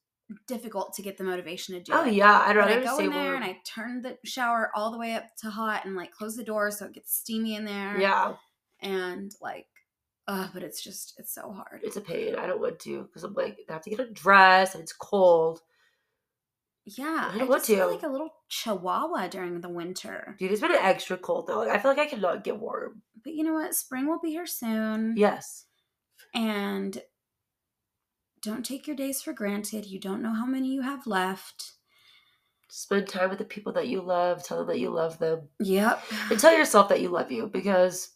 difficult 0.47 0.93
to 0.93 1.01
get 1.01 1.17
the 1.17 1.23
motivation 1.23 1.75
to 1.75 1.81
do 1.81 1.91
oh 1.93 2.05
it. 2.05 2.13
yeah, 2.13 2.39
I'd 2.45 2.53
But 2.55 2.57
rather 2.57 2.79
I 2.81 2.83
go 2.83 2.97
in 2.99 3.09
there 3.09 3.23
warm. 3.31 3.35
and 3.37 3.43
I 3.45 3.57
turn 3.65 4.01
the 4.01 4.17
shower 4.25 4.71
all 4.75 4.91
the 4.91 4.97
way 4.97 5.13
up 5.15 5.25
to 5.41 5.49
hot 5.49 5.85
and 5.85 5.95
like 5.95 6.11
close 6.11 6.35
the 6.35 6.43
door 6.43 6.69
so 6.71 6.85
it 6.85 6.93
gets 6.93 7.15
steamy 7.15 7.55
in 7.55 7.65
there. 7.65 7.99
yeah, 7.99 8.33
And 8.81 9.33
like, 9.41 9.67
uh, 10.27 10.47
but 10.53 10.61
it's 10.63 10.83
just 10.83 11.15
it's 11.17 11.33
so 11.33 11.51
hard. 11.51 11.81
it's 11.83 11.97
a 11.97 12.01
pain. 12.01 12.35
I 12.35 12.45
don't 12.45 12.61
want 12.61 12.79
to 12.81 13.03
because 13.03 13.23
I'm 13.23 13.33
like, 13.33 13.57
I 13.69 13.73
have 13.73 13.81
to 13.83 13.89
get 13.89 13.99
a 13.99 14.11
dress 14.11 14.75
and 14.75 14.83
it's 14.83 14.93
cold. 14.93 15.61
yeah, 16.85 17.29
I 17.31 17.35
I, 17.35 17.37
don't 17.39 17.49
want 17.49 17.61
just 17.61 17.67
feel 17.71 17.87
to. 17.87 17.93
like 17.95 18.03
a 18.03 18.07
little 18.07 18.33
chihuahua 18.47 19.27
during 19.29 19.61
the 19.61 19.69
winter. 19.69 20.35
Dude, 20.39 20.51
it's 20.51 20.61
been 20.61 20.71
extra 20.71 21.17
cold 21.17 21.47
though. 21.47 21.59
Like 21.59 21.69
I 21.69 21.79
feel 21.79 21.89
like 21.91 21.99
I 21.99 22.05
cannot 22.05 22.43
get 22.43 22.59
warm. 22.59 23.01
But 23.23 23.33
you 23.33 23.43
know 23.43 23.53
what? 23.53 23.73
Spring 23.75 24.07
will 24.07 24.19
be 24.19 24.29
here 24.29 24.45
soon. 24.45 25.15
Yes. 25.17 25.65
And 26.35 27.01
don't 28.41 28.65
take 28.65 28.87
your 28.87 28.95
days 28.95 29.21
for 29.21 29.33
granted. 29.33 29.85
You 29.85 29.99
don't 29.99 30.21
know 30.21 30.33
how 30.33 30.45
many 30.45 30.69
you 30.73 30.81
have 30.81 31.07
left. 31.07 31.73
Spend 32.69 33.07
time 33.07 33.29
with 33.29 33.39
the 33.39 33.45
people 33.45 33.73
that 33.73 33.87
you 33.87 34.01
love. 34.01 34.43
Tell 34.43 34.59
them 34.59 34.67
that 34.67 34.79
you 34.79 34.89
love 34.91 35.17
them. 35.19 35.49
Yep. 35.59 36.03
And 36.29 36.39
tell 36.39 36.55
yourself 36.55 36.89
that 36.89 37.01
you 37.01 37.09
love 37.09 37.31
you 37.31 37.47
because 37.47 38.11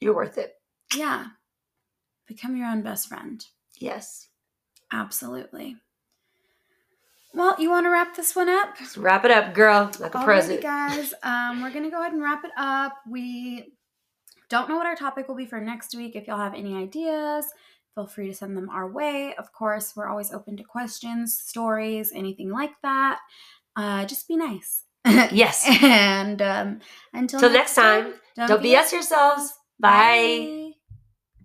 you're 0.00 0.14
worth 0.14 0.38
it. 0.38 0.54
Yeah. 0.94 1.26
Become 2.26 2.56
your 2.56 2.68
own 2.68 2.82
best 2.82 3.08
friend. 3.08 3.44
Yes. 3.78 4.28
Absolutely. 4.92 5.76
Well, 7.34 7.56
you 7.58 7.70
want 7.70 7.86
to 7.86 7.90
wrap 7.90 8.16
this 8.16 8.34
one 8.34 8.48
up? 8.48 8.74
Let's 8.80 8.96
wrap 8.96 9.24
it 9.24 9.30
up, 9.30 9.52
girl. 9.54 9.90
Like 10.00 10.14
a 10.14 10.18
Alrighty, 10.18 10.24
present. 10.24 10.62
guys. 10.62 11.14
Um, 11.22 11.60
we're 11.62 11.72
gonna 11.72 11.90
go 11.90 12.00
ahead 12.00 12.12
and 12.12 12.22
wrap 12.22 12.44
it 12.44 12.52
up. 12.56 12.94
We 13.08 13.72
don't 14.48 14.68
know 14.68 14.76
what 14.76 14.86
our 14.86 14.96
topic 14.96 15.28
will 15.28 15.34
be 15.34 15.44
for 15.44 15.60
next 15.60 15.94
week. 15.94 16.16
If 16.16 16.26
y'all 16.26 16.38
have 16.38 16.54
any 16.54 16.74
ideas, 16.74 17.46
feel 17.98 18.06
free 18.06 18.28
to 18.28 18.34
send 18.34 18.56
them 18.56 18.70
our 18.70 18.88
way. 18.88 19.34
Of 19.38 19.52
course, 19.52 19.96
we're 19.96 20.06
always 20.06 20.32
open 20.32 20.56
to 20.58 20.62
questions, 20.62 21.36
stories, 21.36 22.12
anything 22.14 22.50
like 22.50 22.70
that. 22.82 23.18
Uh, 23.74 24.04
just 24.04 24.28
be 24.28 24.36
nice. 24.36 24.84
Yes. 25.32 25.66
and 25.82 26.40
um, 26.40 26.80
until 27.12 27.40
Till 27.40 27.50
next 27.50 27.74
time, 27.74 28.14
don't 28.36 28.62
BS 28.62 28.92
yourselves. 28.92 29.52
Bye. 29.80 29.90
Bye. 29.90 30.57